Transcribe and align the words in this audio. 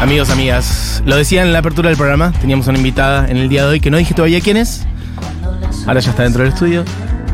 Amigos, 0.00 0.30
amigas, 0.30 1.02
lo 1.04 1.16
decía 1.16 1.42
en 1.42 1.52
la 1.52 1.58
apertura 1.58 1.88
del 1.88 1.98
programa, 1.98 2.32
teníamos 2.40 2.68
una 2.68 2.78
invitada 2.78 3.28
en 3.28 3.36
el 3.36 3.48
día 3.48 3.62
de 3.62 3.68
hoy 3.70 3.80
que 3.80 3.90
no 3.90 3.96
dije 3.96 4.14
todavía 4.14 4.40
quién 4.40 4.56
es. 4.56 4.86
Ahora 5.86 5.98
ya 5.98 6.10
está 6.10 6.22
dentro 6.22 6.44
del 6.44 6.52
estudio. 6.52 6.84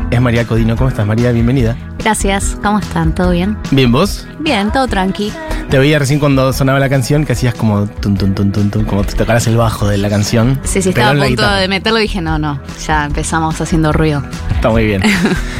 Es 0.09 0.19
María 0.19 0.45
Codino. 0.47 0.75
¿Cómo 0.75 0.89
estás, 0.89 1.05
María? 1.05 1.31
Bienvenida. 1.31 1.77
Gracias, 1.99 2.57
¿cómo 2.63 2.79
están? 2.79 3.13
¿Todo 3.13 3.31
bien? 3.31 3.55
Bien, 3.71 3.91
¿vos? 3.91 4.27
Bien, 4.39 4.71
todo 4.71 4.87
tranqui. 4.87 5.31
Te 5.75 5.79
veía 5.79 5.99
recién 5.99 6.21
cuando 6.21 6.53
sonaba 6.53 6.79
la 6.79 6.87
canción 6.87 7.25
que 7.25 7.33
hacías 7.33 7.53
como 7.53 7.85
tun, 7.85 8.15
tun, 8.15 8.33
tun, 8.33 8.49
tun, 8.49 8.85
como 8.85 9.03
te 9.03 9.13
tocaras 9.13 9.45
el 9.47 9.57
bajo 9.57 9.89
de 9.89 9.97
la 9.97 10.07
canción. 10.07 10.57
Sí, 10.63 10.81
sí, 10.81 10.87
estaba 10.87 11.21
a 11.21 11.25
punto 11.25 11.51
de 11.51 11.67
meterlo 11.67 11.99
y 11.99 12.03
dije, 12.03 12.21
no, 12.21 12.39
no, 12.39 12.61
ya 12.87 13.03
empezamos 13.03 13.59
haciendo 13.59 13.91
ruido. 13.91 14.23
Está 14.51 14.69
muy 14.69 14.85
bien. 14.85 15.01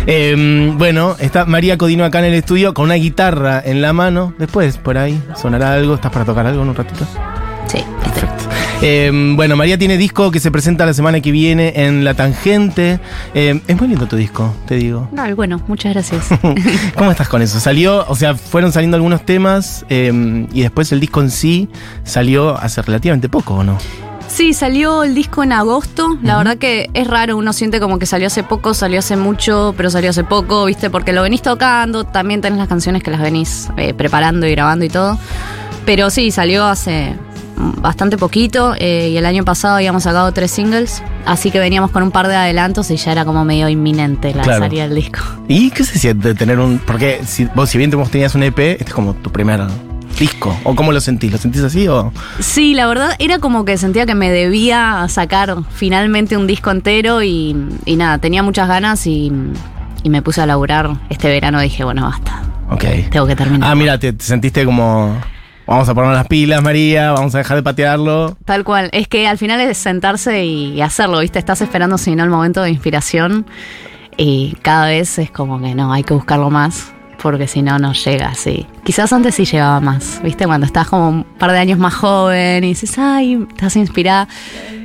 Eh, 0.07 0.71
bueno, 0.77 1.15
está 1.17 1.45
María 1.45 1.79
Codino 1.79 2.05
acá 2.05 2.19
en 2.19 2.25
el 2.25 2.35
estudio 2.35 2.75
con 2.75 2.85
una 2.85 2.93
guitarra 2.93 3.59
en 3.65 3.81
la 3.81 3.91
mano. 3.91 4.35
Después, 4.37 4.77
por 4.77 4.99
ahí, 4.99 5.19
sonará 5.35 5.73
algo. 5.73 5.95
¿Estás 5.95 6.11
para 6.11 6.25
tocar 6.25 6.45
algo 6.45 6.61
en 6.61 6.69
un 6.69 6.75
ratito? 6.75 7.07
Eh, 8.81 9.11
bueno, 9.35 9.55
María 9.55 9.77
tiene 9.77 9.97
disco 9.97 10.31
que 10.31 10.39
se 10.39 10.51
presenta 10.51 10.85
la 10.85 10.93
semana 10.93 11.21
que 11.21 11.31
viene 11.31 11.73
en 11.75 12.03
La 12.03 12.13
Tangente. 12.13 12.99
Eh, 13.33 13.59
es 13.67 13.79
muy 13.79 13.87
lindo 13.87 14.07
tu 14.07 14.15
disco, 14.15 14.53
te 14.67 14.75
digo. 14.75 15.07
No, 15.11 15.35
bueno, 15.35 15.61
muchas 15.67 15.93
gracias. 15.93 16.27
¿Cómo 16.95 17.11
estás 17.11 17.27
con 17.27 17.41
eso? 17.41 17.59
Salió, 17.59 18.05
o 18.07 18.15
sea, 18.15 18.35
fueron 18.35 18.71
saliendo 18.71 18.95
algunos 18.97 19.25
temas 19.25 19.85
eh, 19.89 20.47
y 20.51 20.61
después 20.61 20.91
el 20.91 20.99
disco 20.99 21.21
en 21.21 21.31
sí 21.31 21.69
salió 22.03 22.57
hace 22.57 22.81
relativamente 22.81 23.29
poco, 23.29 23.55
¿o 23.55 23.63
no? 23.63 23.77
Sí, 24.27 24.53
salió 24.53 25.03
el 25.03 25.15
disco 25.15 25.43
en 25.43 25.53
agosto. 25.53 26.17
La 26.21 26.37
verdad 26.37 26.57
que 26.57 26.89
es 26.93 27.07
raro, 27.07 27.37
uno 27.37 27.53
siente 27.53 27.79
como 27.79 27.99
que 27.99 28.05
salió 28.05 28.27
hace 28.27 28.43
poco, 28.43 28.73
salió 28.73 28.99
hace 28.99 29.15
mucho, 29.15 29.73
pero 29.77 29.89
salió 29.89 30.09
hace 30.09 30.23
poco, 30.23 30.65
¿viste? 30.65 30.89
Porque 30.89 31.13
lo 31.13 31.21
venís 31.21 31.41
tocando, 31.41 32.03
también 32.03 32.41
tenés 32.41 32.59
las 32.59 32.67
canciones 32.67 33.01
que 33.03 33.11
las 33.11 33.21
venís 33.21 33.69
eh, 33.77 33.93
preparando 33.93 34.45
y 34.45 34.51
grabando 34.51 34.83
y 34.83 34.89
todo. 34.89 35.17
Pero 35.85 36.09
sí, 36.09 36.31
salió 36.31 36.65
hace 36.65 37.15
bastante 37.57 38.17
poquito 38.17 38.73
eh, 38.77 39.09
y 39.11 39.17
el 39.17 39.25
año 39.25 39.43
pasado 39.45 39.75
habíamos 39.75 40.03
sacado 40.03 40.31
tres 40.31 40.51
singles, 40.51 41.01
así 41.25 41.51
que 41.51 41.59
veníamos 41.59 41.91
con 41.91 42.03
un 42.03 42.11
par 42.11 42.27
de 42.27 42.35
adelantos 42.35 42.91
y 42.91 42.97
ya 42.97 43.11
era 43.11 43.25
como 43.25 43.45
medio 43.45 43.69
inminente 43.69 44.33
la 44.33 44.43
Claro. 44.43 44.65
salida 44.65 44.87
del 44.87 44.95
disco. 44.95 45.19
¿Y 45.47 45.71
qué 45.71 45.83
se 45.83 45.97
siente 45.99 46.35
tener 46.35 46.59
un.? 46.59 46.79
Porque 46.79 47.21
si, 47.25 47.45
vos, 47.55 47.69
si 47.69 47.77
bien 47.77 47.89
vos 47.91 48.09
tenías 48.11 48.35
un 48.35 48.43
EP, 48.43 48.59
este 48.59 48.85
es 48.85 48.93
como 48.93 49.13
tu 49.13 49.31
primer 49.31 49.61
disco. 50.19 50.57
¿O 50.63 50.75
cómo 50.75 50.91
lo 50.91 51.01
sentís? 51.01 51.31
¿Lo 51.31 51.37
sentís 51.37 51.61
así 51.61 51.87
o.? 51.87 52.11
Sí, 52.39 52.73
la 52.73 52.87
verdad 52.87 53.11
era 53.19 53.39
como 53.39 53.65
que 53.65 53.77
sentía 53.77 54.05
que 54.05 54.15
me 54.15 54.31
debía 54.31 55.05
sacar 55.09 55.55
finalmente 55.73 56.37
un 56.37 56.47
disco 56.47 56.71
entero 56.71 57.21
y, 57.23 57.55
y 57.85 57.95
nada, 57.95 58.17
tenía 58.17 58.41
muchas 58.43 58.67
ganas 58.67 59.05
y, 59.07 59.31
y 60.03 60.09
me 60.09 60.21
puse 60.21 60.41
a 60.41 60.45
laburar 60.45 60.91
este 61.09 61.27
verano. 61.29 61.59
Dije, 61.59 61.83
bueno, 61.83 62.03
basta, 62.03 62.41
Ok. 62.69 62.83
tengo 63.11 63.27
que 63.27 63.35
terminar. 63.35 63.69
Ah, 63.71 63.75
mira, 63.75 63.97
te, 63.97 64.13
te 64.13 64.23
sentiste 64.23 64.63
como. 64.65 65.17
Vamos 65.67 65.89
a 65.89 65.95
ponernos 65.95 66.17
las 66.17 66.27
pilas, 66.27 66.61
María, 66.61 67.11
vamos 67.11 67.33
a 67.33 67.39
dejar 67.39 67.57
de 67.57 67.63
patearlo. 67.63 68.37
Tal 68.45 68.63
cual, 68.63 68.89
es 68.93 69.07
que 69.07 69.27
al 69.27 69.37
final 69.37 69.59
es 69.61 69.77
sentarse 69.77 70.45
y 70.45 70.81
hacerlo, 70.81 71.19
¿viste? 71.19 71.39
Estás 71.39 71.61
esperando, 71.61 71.97
si 71.97 72.15
no, 72.15 72.23
el 72.23 72.29
momento 72.29 72.61
de 72.61 72.69
inspiración 72.69 73.47
y 74.15 74.55
cada 74.61 74.87
vez 74.87 75.17
es 75.17 75.31
como 75.31 75.59
que 75.59 75.73
no, 75.73 75.91
hay 75.91 76.03
que 76.03 76.13
buscarlo 76.13 76.49
más 76.49 76.93
porque 77.21 77.47
si 77.47 77.63
no, 77.63 77.79
no 77.79 77.93
llega 77.93 78.27
así. 78.27 78.67
Quizás 78.83 79.11
antes 79.11 79.33
sí 79.33 79.45
llegaba 79.45 79.79
más, 79.79 80.21
¿viste? 80.23 80.45
Cuando 80.45 80.67
estás 80.67 80.87
como 80.87 81.09
un 81.09 81.23
par 81.23 81.51
de 81.51 81.57
años 81.57 81.79
más 81.79 81.95
joven 81.95 82.63
y 82.63 82.67
dices, 82.67 82.99
ay, 82.99 83.43
estás 83.49 83.75
inspirada. 83.77 84.27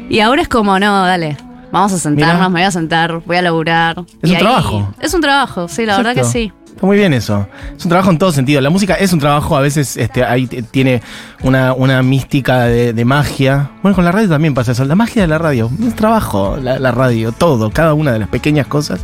Y 0.09 0.21
ahora 0.21 0.41
es 0.41 0.49
como, 0.49 0.79
no, 0.79 1.05
dale, 1.05 1.37
vamos 1.71 1.93
a 1.93 1.99
sentarnos, 1.99 2.37
Mirá. 2.37 2.49
me 2.49 2.61
voy 2.61 2.63
a 2.63 2.71
sentar, 2.71 3.21
voy 3.27 3.37
a 3.37 3.43
laburar. 3.43 4.03
Es 4.23 4.31
Y 4.31 4.33
un 4.33 4.39
trabajo. 4.39 4.95
Es 5.01 5.13
un 5.13 5.21
trabajo, 5.21 5.69
sí, 5.69 5.85
la 5.85 5.99
verdad 5.99 6.15
que 6.15 6.25
sí. 6.25 6.51
Está 6.75 6.87
muy 6.87 6.97
bien 6.97 7.13
eso. 7.13 7.47
Es 7.77 7.85
un 7.85 7.91
trabajo 7.91 8.11
en 8.11 8.19
todo 8.19 8.33
sentido. 8.33 8.61
La 8.61 8.71
música 8.71 8.95
es 8.95 9.13
un 9.13 9.19
trabajo, 9.19 9.57
a 9.57 9.61
veces 9.61 9.97
este, 9.97 10.25
ahí 10.25 10.47
tiene 10.47 11.03
una, 11.43 11.75
una 11.75 12.03
mística 12.03 12.65
de, 12.65 12.93
de 12.93 13.05
magia. 13.05 13.71
Bueno, 13.83 13.95
con 13.95 14.05
la 14.05 14.13
radio 14.13 14.29
también 14.29 14.55
pasa 14.55 14.73
eso. 14.73 14.85
La 14.85 14.95
magia 14.95 15.23
de 15.23 15.29
la 15.29 15.39
radio. 15.39 15.71
Es 15.87 15.95
trabajo, 15.95 16.57
la, 16.61 16.79
la 16.79 16.91
radio, 16.91 17.33
todo, 17.33 17.71
cada 17.71 17.95
una 17.95 18.13
de 18.13 18.19
las 18.19 18.29
pequeñas 18.29 18.67
cosas. 18.67 19.01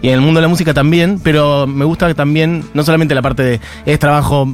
Y 0.00 0.08
en 0.08 0.14
el 0.14 0.20
mundo 0.20 0.38
de 0.38 0.42
la 0.42 0.48
música 0.48 0.72
también, 0.72 1.20
pero 1.22 1.66
me 1.66 1.84
gusta 1.84 2.12
también, 2.14 2.64
no 2.74 2.82
solamente 2.82 3.14
la 3.14 3.22
parte 3.22 3.42
de 3.42 3.60
es 3.84 3.98
trabajo 3.98 4.48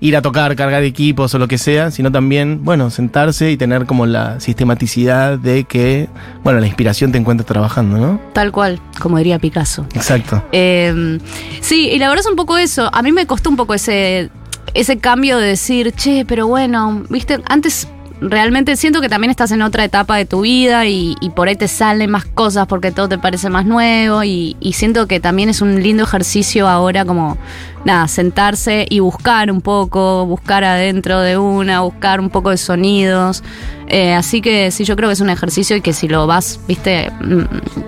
ir 0.00 0.16
a 0.16 0.22
tocar, 0.22 0.54
cargar 0.56 0.82
equipos 0.84 1.34
o 1.34 1.38
lo 1.38 1.48
que 1.48 1.58
sea, 1.58 1.90
sino 1.90 2.12
también, 2.12 2.64
bueno, 2.64 2.90
sentarse 2.90 3.50
y 3.50 3.56
tener 3.56 3.86
como 3.86 4.06
la 4.06 4.40
sistematicidad 4.40 5.38
de 5.38 5.64
que, 5.64 6.08
bueno, 6.44 6.60
la 6.60 6.66
inspiración 6.66 7.12
te 7.12 7.18
encuentres 7.18 7.46
trabajando, 7.46 7.98
¿no? 7.98 8.20
Tal 8.32 8.52
cual, 8.52 8.80
como 9.00 9.18
diría 9.18 9.38
Picasso. 9.38 9.86
Exacto. 9.94 10.42
Eh, 10.52 11.18
sí, 11.60 11.88
y 11.90 11.98
la 11.98 12.08
verdad 12.08 12.24
es 12.24 12.30
un 12.30 12.36
poco 12.36 12.58
eso. 12.58 12.90
A 12.92 13.02
mí 13.02 13.12
me 13.12 13.26
costó 13.26 13.50
un 13.50 13.56
poco 13.56 13.74
ese, 13.74 14.30
ese 14.74 14.98
cambio 14.98 15.38
de 15.38 15.48
decir, 15.48 15.92
che, 15.92 16.24
pero 16.24 16.46
bueno, 16.46 17.04
viste, 17.08 17.40
antes 17.46 17.88
realmente 18.20 18.76
siento 18.76 19.00
que 19.00 19.08
también 19.08 19.30
estás 19.30 19.50
en 19.52 19.62
otra 19.62 19.84
etapa 19.84 20.16
de 20.16 20.24
tu 20.24 20.42
vida 20.42 20.86
y, 20.86 21.16
por 21.34 21.48
ahí 21.48 21.56
te 21.56 21.68
salen 21.68 22.10
más 22.10 22.24
cosas 22.24 22.66
porque 22.66 22.90
todo 22.90 23.08
te 23.08 23.18
parece 23.18 23.50
más 23.50 23.64
nuevo 23.66 24.24
y, 24.24 24.56
siento 24.72 25.06
que 25.06 25.20
también 25.20 25.48
es 25.48 25.60
un 25.60 25.82
lindo 25.82 26.04
ejercicio 26.04 26.68
ahora 26.68 27.04
como, 27.04 27.36
nada, 27.84 28.08
sentarse 28.08 28.86
y 28.88 29.00
buscar 29.00 29.50
un 29.50 29.60
poco, 29.60 30.26
buscar 30.26 30.64
adentro 30.64 31.20
de 31.20 31.36
una, 31.36 31.80
buscar 31.80 32.20
un 32.20 32.30
poco 32.30 32.50
de 32.50 32.56
sonidos. 32.56 33.42
Eh, 33.88 34.14
así 34.14 34.40
que 34.40 34.70
sí, 34.70 34.84
yo 34.84 34.96
creo 34.96 35.08
que 35.08 35.14
es 35.14 35.20
un 35.20 35.30
ejercicio 35.30 35.76
y 35.76 35.80
que 35.80 35.92
si 35.92 36.08
lo 36.08 36.26
vas, 36.26 36.60
viste, 36.68 37.10
mm, 37.20 37.42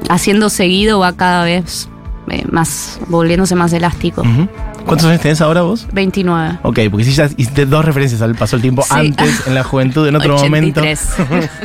haciendo 0.08 0.48
seguido 0.48 0.98
va 0.98 1.12
cada 1.12 1.44
vez 1.44 1.88
eh, 2.30 2.44
más, 2.50 3.00
volviéndose 3.08 3.54
más 3.54 3.72
elástico. 3.72 4.22
¿Cuántos 4.86 5.06
años 5.06 5.20
tenés 5.20 5.40
ahora 5.40 5.62
vos? 5.62 5.86
29. 5.92 6.58
Ok, 6.62 6.78
porque 6.90 7.04
si 7.04 7.12
ya 7.12 7.26
hiciste 7.26 7.66
dos 7.66 7.84
referencias 7.84 8.22
al 8.22 8.34
paso 8.34 8.56
del 8.56 8.62
tiempo 8.62 8.82
Sí. 8.82 8.88
antes, 8.92 9.46
en 9.46 9.54
la 9.54 9.62
juventud, 9.62 10.06
en 10.08 10.16
otro 10.16 10.36
83. 10.36 11.08
momento. 11.18 11.48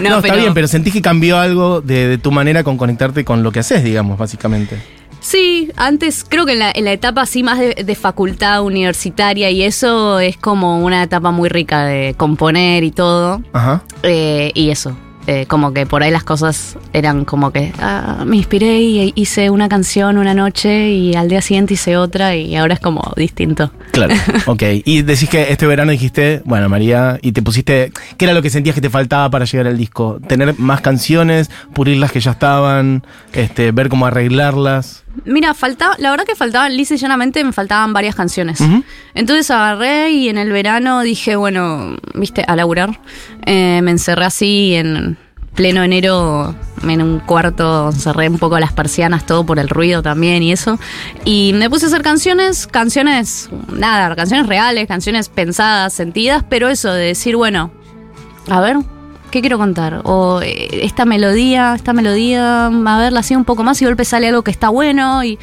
No, 0.00 0.18
está 0.18 0.36
bien, 0.36 0.54
pero 0.54 0.68
sentís 0.68 0.92
que 0.92 1.02
cambió 1.02 1.38
algo 1.38 1.80
de, 1.80 2.06
de 2.06 2.18
tu 2.18 2.30
manera 2.30 2.62
con 2.62 2.76
conectarte 2.76 3.24
con 3.24 3.42
lo 3.42 3.50
que 3.50 3.58
haces, 3.58 3.82
digamos, 3.82 4.16
básicamente. 4.16 4.80
Sí, 5.18 5.72
antes 5.76 6.24
creo 6.28 6.46
que 6.46 6.52
en 6.52 6.60
la, 6.60 6.70
en 6.72 6.84
la 6.84 6.92
etapa 6.92 7.22
así 7.22 7.42
más 7.42 7.58
de, 7.58 7.74
de 7.84 7.94
facultad 7.96 8.62
universitaria 8.62 9.50
y 9.50 9.64
eso 9.64 10.20
es 10.20 10.36
como 10.36 10.78
una 10.84 11.02
etapa 11.02 11.32
muy 11.32 11.48
rica 11.48 11.84
de 11.84 12.14
componer 12.16 12.84
y 12.84 12.92
todo. 12.92 13.42
Ajá. 13.52 13.82
Eh, 14.04 14.52
y 14.54 14.70
eso, 14.70 14.96
eh, 15.30 15.44
como 15.46 15.74
que 15.74 15.84
por 15.84 16.02
ahí 16.02 16.10
las 16.10 16.24
cosas 16.24 16.78
eran 16.94 17.26
como 17.26 17.50
que 17.50 17.70
ah, 17.80 18.24
me 18.26 18.38
inspiré 18.38 18.80
y 18.80 19.12
hice 19.14 19.50
una 19.50 19.68
canción 19.68 20.16
una 20.16 20.32
noche 20.32 20.88
y 20.88 21.14
al 21.16 21.28
día 21.28 21.42
siguiente 21.42 21.74
hice 21.74 21.98
otra 21.98 22.34
y 22.34 22.56
ahora 22.56 22.72
es 22.72 22.80
como 22.80 23.12
distinto. 23.14 23.70
Claro, 23.92 24.14
ok. 24.46 24.62
Y 24.86 25.02
decís 25.02 25.28
que 25.28 25.52
este 25.52 25.66
verano 25.66 25.92
dijiste, 25.92 26.40
bueno, 26.46 26.70
María, 26.70 27.18
y 27.20 27.32
te 27.32 27.42
pusiste, 27.42 27.92
¿qué 28.16 28.24
era 28.24 28.32
lo 28.32 28.40
que 28.40 28.48
sentías 28.48 28.74
que 28.74 28.80
te 28.80 28.88
faltaba 28.88 29.28
para 29.28 29.44
llegar 29.44 29.66
al 29.66 29.76
disco? 29.76 30.18
¿Tener 30.26 30.58
más 30.58 30.80
canciones, 30.80 31.50
pulir 31.74 31.98
las 31.98 32.10
que 32.10 32.20
ya 32.20 32.30
estaban, 32.30 33.04
este, 33.34 33.70
ver 33.70 33.90
cómo 33.90 34.06
arreglarlas? 34.06 35.04
Mira, 35.24 35.54
faltaba, 35.54 35.96
la 35.98 36.10
verdad 36.10 36.24
que 36.24 36.34
faltaban, 36.34 36.76
lisa 36.76 36.94
y 36.94 36.98
llanamente 36.98 37.42
me 37.42 37.52
faltaban 37.52 37.92
varias 37.92 38.14
canciones. 38.14 38.60
Entonces 39.14 39.50
agarré 39.50 40.10
y 40.10 40.28
en 40.28 40.38
el 40.38 40.52
verano 40.52 41.00
dije, 41.02 41.36
bueno, 41.36 41.96
viste, 42.14 42.44
a 42.46 42.56
laburar. 42.56 43.00
Eh, 43.44 43.80
me 43.82 43.90
encerré 43.90 44.24
así 44.24 44.74
en 44.74 45.16
pleno 45.54 45.82
enero 45.82 46.54
en 46.84 47.02
un 47.02 47.18
cuarto, 47.18 47.90
cerré 47.90 48.28
un 48.28 48.38
poco 48.38 48.60
las 48.60 48.72
persianas, 48.72 49.26
todo 49.26 49.44
por 49.44 49.58
el 49.58 49.68
ruido 49.68 50.02
también 50.02 50.42
y 50.42 50.52
eso. 50.52 50.78
Y 51.24 51.52
me 51.54 51.68
puse 51.68 51.86
a 51.86 51.88
hacer 51.88 52.02
canciones, 52.02 52.68
canciones, 52.68 53.50
nada, 53.72 54.14
canciones 54.14 54.46
reales, 54.46 54.86
canciones 54.86 55.28
pensadas, 55.28 55.92
sentidas, 55.92 56.44
pero 56.48 56.68
eso 56.68 56.92
de 56.92 57.06
decir, 57.06 57.34
bueno, 57.34 57.72
a 58.48 58.60
ver, 58.60 58.76
¿qué 59.30 59.40
quiero 59.40 59.58
contar? 59.58 60.00
O 60.04 60.40
eh, 60.42 60.80
esta 60.84 61.04
melodía, 61.04 61.74
esta 61.74 61.92
melodía, 61.92 62.66
a 62.66 62.98
verla 62.98 63.20
así 63.20 63.34
un 63.36 63.44
poco 63.44 63.62
más 63.64 63.80
y 63.80 63.84
de 63.84 63.90
golpe 63.90 64.04
sale 64.04 64.28
algo 64.28 64.42
que 64.42 64.50
está 64.50 64.68
bueno. 64.68 65.22
y 65.24 65.38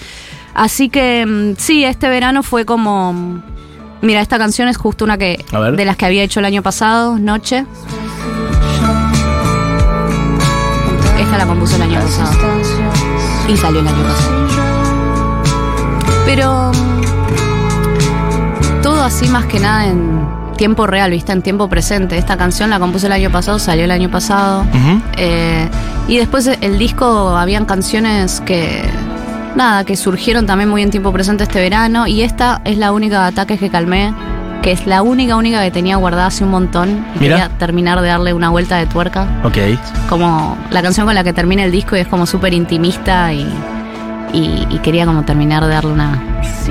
Así 0.53 0.89
que 0.89 1.25
mm, 1.25 1.55
sí, 1.57 1.83
este 1.83 2.07
verano 2.09 2.43
fue 2.43 2.65
como... 2.65 3.13
mm, 3.13 3.41
Mira, 4.01 4.21
esta 4.21 4.37
canción 4.37 4.67
es 4.67 4.77
justo 4.77 5.03
una 5.05 5.17
que 5.17 5.43
A 5.51 5.59
ver. 5.59 5.75
de 5.75 5.85
las 5.85 5.97
que 5.97 6.05
había 6.05 6.21
hecho 6.21 6.39
el 6.39 6.45
año 6.45 6.61
pasado, 6.61 7.17
Noche. 7.17 7.65
Esta 11.19 11.37
la 11.37 11.45
compuso 11.47 11.75
el 11.77 11.81
año 11.83 11.99
pasado. 12.01 12.31
Y 13.47 13.57
salió 13.57 13.79
el 13.79 13.87
año 13.87 14.03
pasado. 14.03 14.45
Pero 16.25 16.71
mm, 16.73 18.81
todo 18.81 19.01
así 19.03 19.27
más 19.29 19.45
que 19.45 19.59
nada 19.59 19.85
en 19.87 20.19
tiempo 20.55 20.87
real, 20.87 21.11
¿viste? 21.11 21.31
En 21.31 21.41
tiempo 21.41 21.67
presente. 21.67 22.17
Esta 22.17 22.37
canción 22.37 22.69
la 22.69 22.79
compuse 22.79 23.07
el 23.07 23.13
año 23.13 23.31
pasado, 23.31 23.59
salió 23.59 23.85
el 23.85 23.91
año 23.91 24.09
pasado. 24.09 24.65
Eh, 25.17 25.69
y 26.07 26.17
después 26.17 26.47
el 26.47 26.77
disco 26.77 27.35
habían 27.37 27.65
canciones 27.65 28.41
que 28.41 28.83
nada, 29.55 29.83
que 29.83 29.95
surgieron 29.95 30.45
también 30.45 30.69
muy 30.69 30.81
en 30.81 30.91
tiempo 30.91 31.11
presente 31.11 31.43
este 31.43 31.59
verano. 31.59 32.07
Y 32.07 32.21
esta 32.21 32.61
es 32.65 32.77
la 32.77 32.91
única 32.91 33.21
de 33.21 33.27
ataques 33.27 33.59
que 33.59 33.69
calmé, 33.69 34.13
que 34.61 34.71
es 34.71 34.85
la 34.85 35.01
única, 35.01 35.35
única 35.35 35.61
que 35.63 35.71
tenía 35.71 35.95
guardada 35.97 36.27
hace 36.27 36.43
un 36.43 36.51
montón. 36.51 37.05
Y 37.15 37.19
Mira. 37.19 37.35
quería 37.35 37.49
terminar 37.57 38.01
de 38.01 38.07
darle 38.07 38.33
una 38.33 38.49
vuelta 38.49 38.77
de 38.77 38.85
tuerca. 38.87 39.27
Ok. 39.43 39.57
Como 40.09 40.57
la 40.71 40.81
canción 40.81 41.05
con 41.05 41.15
la 41.15 41.23
que 41.23 41.33
termina 41.33 41.63
el 41.63 41.71
disco 41.71 41.95
y 41.95 41.99
es 41.99 42.07
como 42.07 42.25
súper 42.25 42.53
intimista 42.53 43.33
y, 43.33 43.47
y, 44.35 44.67
y 44.69 44.79
quería 44.79 45.05
como 45.05 45.23
terminar 45.23 45.63
de 45.63 45.69
darle 45.69 45.93
una, 45.93 46.21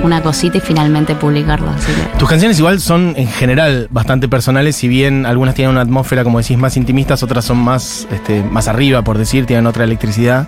una 0.03 0.21
cosita 0.21 0.57
y 0.57 0.61
finalmente 0.61 1.15
publicarla. 1.15 1.71
Así 1.75 1.91
que- 1.91 2.17
Tus 2.19 2.29
canciones 2.29 2.59
igual 2.59 2.79
son 2.79 3.13
en 3.17 3.27
general 3.27 3.87
bastante 3.89 4.27
personales, 4.27 4.75
si 4.75 4.87
bien 4.87 5.25
algunas 5.25 5.55
tienen 5.55 5.71
una 5.71 5.81
atmósfera, 5.81 6.23
como 6.23 6.39
decís, 6.39 6.57
más 6.57 6.77
intimistas, 6.77 7.23
otras 7.23 7.45
son 7.45 7.57
más, 7.57 8.07
este, 8.11 8.43
más 8.43 8.67
arriba, 8.67 9.01
por 9.03 9.17
decir, 9.17 9.45
tienen 9.45 9.65
otra 9.67 9.83
electricidad. 9.83 10.47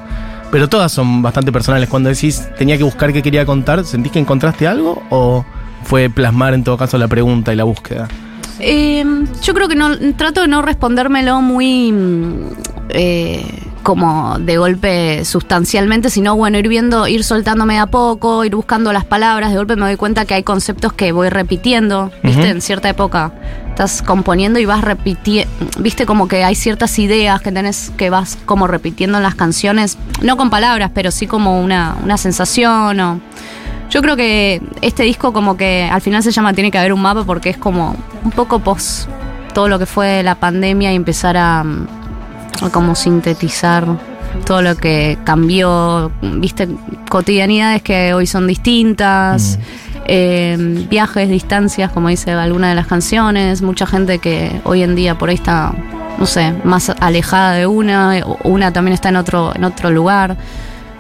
Pero 0.52 0.70
todas 0.70 0.92
son 0.94 1.22
bastante 1.22 1.52
personales. 1.52 1.90
Cuando 1.90 2.08
decís 2.10 2.48
tenía 2.58 2.78
que 2.78 2.84
buscar 2.84 3.12
qué 3.12 3.22
quería 3.22 3.46
contar, 3.46 3.84
¿sentís 3.84 4.14
que 4.14 4.20
encontraste 4.20 4.66
algo? 4.66 5.04
¿O 5.10 5.44
fue 5.84 6.10
plasmar 6.10 6.54
en 6.54 6.64
todo 6.64 6.78
caso 6.78 6.98
la 6.98 7.08
pregunta 7.10 7.52
y 7.52 7.58
la 7.58 7.66
búsqueda? 7.66 8.08
Eh, 8.60 9.04
yo 9.44 9.54
creo 9.54 9.68
que 9.68 9.76
no 9.76 9.90
trato 10.16 10.42
de 10.42 10.48
no 10.48 10.62
respondérmelo 10.62 11.42
muy 11.42 11.92
mm, 11.92 12.34
eh, 12.90 13.46
como 13.88 14.38
de 14.38 14.58
golpe 14.58 15.24
sustancialmente, 15.24 16.10
sino 16.10 16.36
bueno, 16.36 16.58
ir 16.58 16.68
viendo, 16.68 17.08
ir 17.08 17.24
soltándome 17.24 17.76
de 17.76 17.80
a 17.80 17.86
poco, 17.86 18.44
ir 18.44 18.54
buscando 18.54 18.92
las 18.92 19.06
palabras. 19.06 19.52
De 19.52 19.56
golpe 19.56 19.78
me 19.78 19.86
doy 19.86 19.96
cuenta 19.96 20.26
que 20.26 20.34
hay 20.34 20.44
conceptos 20.44 20.92
que 20.92 21.14
voy 21.14 21.30
repitiendo, 21.30 22.12
¿viste? 22.22 22.50
En 22.50 22.60
cierta 22.60 22.90
época 22.90 23.32
estás 23.70 24.02
componiendo 24.02 24.60
y 24.60 24.66
vas 24.66 24.82
repitiendo, 24.82 25.50
viste 25.80 26.06
como 26.06 26.28
que 26.28 26.44
hay 26.44 26.54
ciertas 26.54 27.00
ideas 27.00 27.40
que 27.40 27.54
tenés 27.54 27.94
que 27.96 28.10
vas 28.10 28.38
como 28.46 28.68
repitiendo 28.68 29.20
en 29.20 29.24
las 29.24 29.36
canciones, 29.36 29.98
no 30.22 30.36
con 30.36 30.50
palabras, 30.50 30.92
pero 30.94 31.10
sí 31.10 31.26
como 31.26 31.62
una, 31.62 31.96
una 32.04 32.18
sensación 32.18 33.00
o... 33.00 33.22
Yo 33.90 34.02
creo 34.02 34.18
que 34.18 34.62
este 34.82 35.04
disco 35.04 35.32
como 35.32 35.56
que 35.56 35.88
al 35.90 36.02
final 36.02 36.22
se 36.22 36.32
llama 36.32 36.52
Tiene 36.52 36.72
que 36.72 36.78
haber 36.78 36.92
un 36.92 37.02
mapa 37.02 37.24
porque 37.24 37.52
es 37.52 37.58
como 37.58 37.96
un 38.22 38.32
poco 38.32 38.60
pos 38.60 39.08
todo 39.54 39.70
lo 39.70 39.80
que 39.80 39.86
fue 39.86 40.24
la 40.24 40.36
pandemia 40.36 40.92
y 40.92 40.96
empezar 40.98 41.38
a, 41.38 41.64
a 42.62 42.70
como 42.70 42.96
sintetizar 42.96 43.86
todo 44.46 44.62
lo 44.62 44.76
que 44.76 45.18
cambió, 45.24 46.12
viste, 46.22 46.68
cotidianidades 47.10 47.82
que 47.82 48.14
hoy 48.14 48.28
son 48.28 48.48
distintas, 48.48 49.60
eh, 50.06 50.56
viajes, 50.90 51.30
distancias, 51.30 51.92
como 51.92 52.10
dice 52.10 52.32
alguna 52.32 52.70
de 52.70 52.76
las 52.76 52.88
canciones, 52.88 53.62
mucha 53.62 53.86
gente 53.86 54.20
que 54.20 54.62
hoy 54.64 54.84
en 54.84 54.96
día 54.96 55.18
por 55.18 55.30
ahí 55.30 55.36
está, 55.36 55.74
no 56.18 56.26
sé, 56.26 56.54
más 56.64 56.90
alejada 57.00 57.54
de 57.54 57.68
una, 57.68 58.20
o 58.26 58.38
una 58.44 58.72
también 58.72 58.94
está 58.94 59.10
en 59.10 59.18
otro, 59.18 59.54
en 59.56 59.64
otro 59.64 59.90
lugar. 59.90 60.38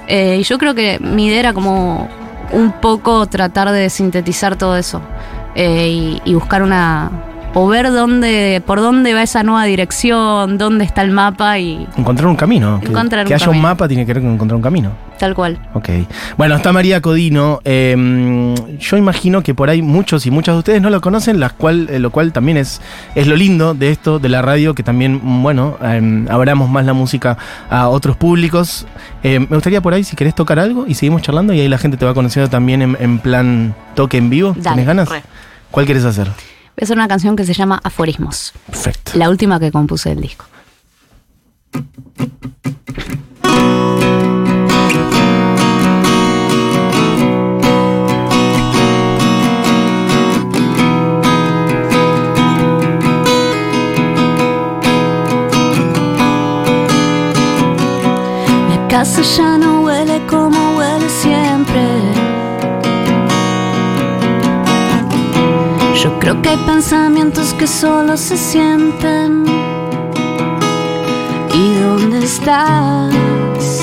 Eh, 0.07 0.37
y 0.39 0.43
yo 0.43 0.57
creo 0.57 0.73
que 0.73 0.99
mi 0.99 1.27
idea 1.27 1.39
era 1.39 1.53
como 1.53 2.07
un 2.51 2.71
poco 2.73 3.25
tratar 3.27 3.71
de 3.71 3.89
sintetizar 3.89 4.55
todo 4.55 4.77
eso 4.77 5.01
eh, 5.55 5.89
y, 5.89 6.21
y 6.23 6.33
buscar 6.33 6.63
una 6.63 7.11
o 7.53 7.67
ver 7.67 7.91
dónde 7.91 8.61
por 8.65 8.79
dónde 8.81 9.13
va 9.15 9.23
esa 9.23 9.41
nueva 9.41 9.63
dirección, 9.65 10.57
dónde 10.59 10.85
está 10.85 11.01
el 11.01 11.11
mapa 11.11 11.57
y 11.57 11.87
Encontrar 11.97 12.27
un 12.27 12.35
camino. 12.35 12.79
Que- 12.79 12.87
Encontrar 12.89 13.25
que 13.25 13.33
un 13.33 13.41
haya 13.41 13.49
un 13.49 13.61
mapa 13.61 13.87
tiene 13.87 14.05
que 14.05 14.13
ver 14.13 14.21
con 14.21 14.33
encontrar 14.33 14.55
un 14.57 14.61
camino. 14.61 14.91
tal 15.17 15.33
cual. 15.33 15.57
Ok. 15.73 15.89
Bueno, 16.37 16.55
está 16.55 16.71
María 16.71 17.01
Codino. 17.01 17.59
eh, 17.65 18.53
yo 18.79 18.97
imagino 18.97 19.41
que 19.41 19.55
por 19.55 19.69
ahí 19.71 19.81
muchos 19.81 20.27
y 20.27 20.31
muchas 20.31 20.53
de 20.53 20.59
ustedes 20.59 20.81
no 20.83 20.91
lo 20.91 21.01
conocen, 21.01 21.39
las 21.39 21.53
cual, 21.53 21.87
eh, 21.89 21.97
lo 21.97 22.11
cual 22.11 22.31
también 22.31 22.57
es, 22.57 22.79
es 23.15 23.25
lo 23.25 23.35
lindo 23.35 23.73
de 23.73 23.89
esto, 23.89 24.19
de 24.19 24.29
la 24.29 24.43
radio, 24.43 24.75
que 24.75 24.83
también, 24.83 25.19
bueno, 25.41 25.77
eh, 25.81 26.25
abramos 26.29 26.69
más 26.69 26.85
la 26.85 26.93
música 26.93 27.37
a 27.71 27.89
otros 27.89 28.15
públicos. 28.17 28.85
Eh, 29.23 29.39
me 29.39 29.47
gustaría 29.47 29.81
por 29.81 29.95
ahí, 29.95 30.03
si 30.03 30.15
querés 30.15 30.35
tocar 30.35 30.59
algo 30.59 30.85
y 30.87 30.93
seguimos 30.93 31.23
charlando 31.23 31.53
y 31.53 31.61
ahí 31.61 31.67
la 31.67 31.79
gente 31.79 31.97
te 31.97 32.05
va 32.05 32.13
conociendo 32.13 32.47
también 32.51 32.83
en, 32.83 32.97
en 32.99 33.17
plan 33.17 33.73
toque 33.95 34.17
en 34.17 34.29
vivo. 34.29 34.49
Dale, 34.55 34.61
¿Tienes 34.61 34.85
ganas? 34.85 35.09
re. 35.09 35.23
¿Cuál 35.71 35.85
quieres 35.87 36.05
hacer? 36.05 36.27
Voy 36.77 36.83
a 36.83 36.85
hacer 36.85 36.95
una 36.97 37.07
canción 37.07 37.35
que 37.35 37.43
se 37.43 37.55
llama 37.55 37.81
Aforismos, 37.83 38.53
Perfecto. 38.67 39.13
la 39.15 39.31
última 39.31 39.59
que 39.59 39.71
compuse 39.71 40.09
del 40.09 40.21
disco. 40.21 40.45
La 58.69 58.87
casa 58.87 59.21
ya 59.21 59.57
no 59.57 59.81
huele 59.81 60.21
como 60.27 60.77
huele 60.77 61.09
siempre. 61.09 62.26
Yo 66.03 66.19
creo 66.19 66.39
que 66.43 66.49
hay 66.49 66.57
pensamientos 66.57 67.55
que 67.55 67.65
solo 67.65 68.17
se 68.17 68.37
sienten. 68.37 69.45
¿Y 71.55 71.73
dónde 71.81 72.23
estás? 72.23 73.81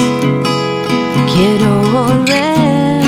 Quiero 1.34 1.82
volver 1.92 3.02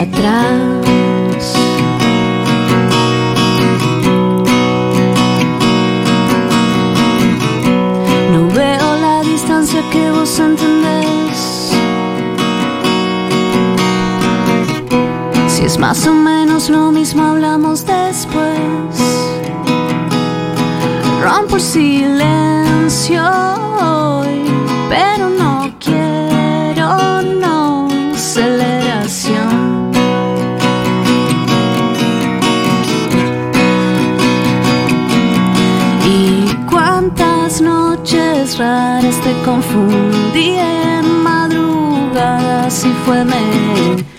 atrás. 0.00 1.54
No 8.32 8.48
veo 8.54 8.96
la 9.02 9.20
distancia 9.22 9.82
que 9.90 10.10
vos 10.10 10.38
entendés. 10.38 10.61
Más 15.82 16.06
o 16.06 16.14
menos 16.14 16.70
lo 16.70 16.92
mismo, 16.92 17.24
hablamos 17.24 17.84
después. 17.84 18.94
Rompo 21.20 21.56
el 21.56 21.60
silencio 21.60 23.20
hoy, 23.80 24.44
pero 24.88 25.28
no 25.28 25.74
quiero, 25.80 27.22
no 27.22 27.88
aceleración. 28.14 29.90
Y 36.06 36.46
cuántas 36.70 37.60
noches 37.60 38.56
raras 38.56 39.16
te 39.24 39.32
confundí 39.44 40.58
en 40.58 41.22
madrugadas 41.24 42.84
y 42.84 42.92
fue 43.04 43.24
mejor. 43.24 44.11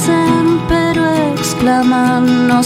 Parecen, 0.00 0.60
pero 0.68 1.04
exclaman 1.32 2.48
no 2.48 2.62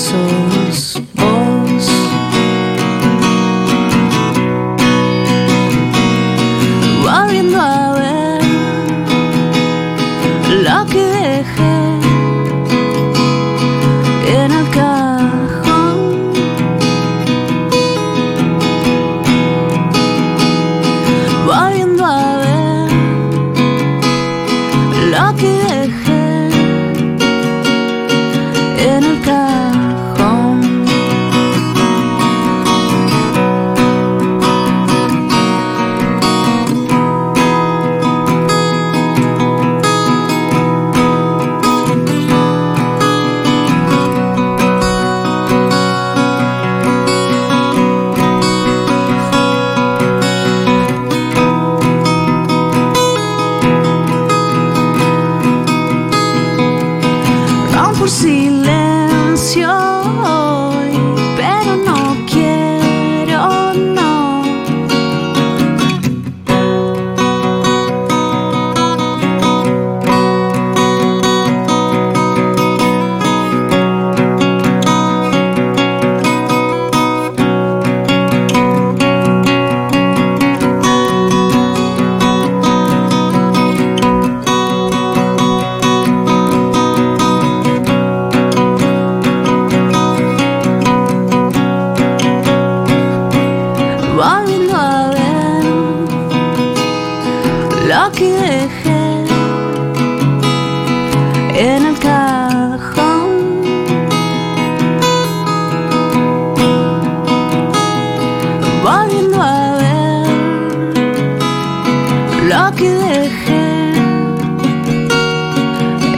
dejé 113.18 113.92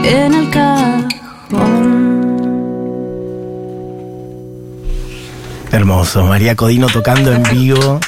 en 0.03 0.33
el 0.33 0.49
cajón. 0.49 1.07
Hermoso, 5.71 6.25
María 6.25 6.55
Codino 6.55 6.87
tocando 6.87 7.31
en 7.31 7.43
vivo. 7.43 7.99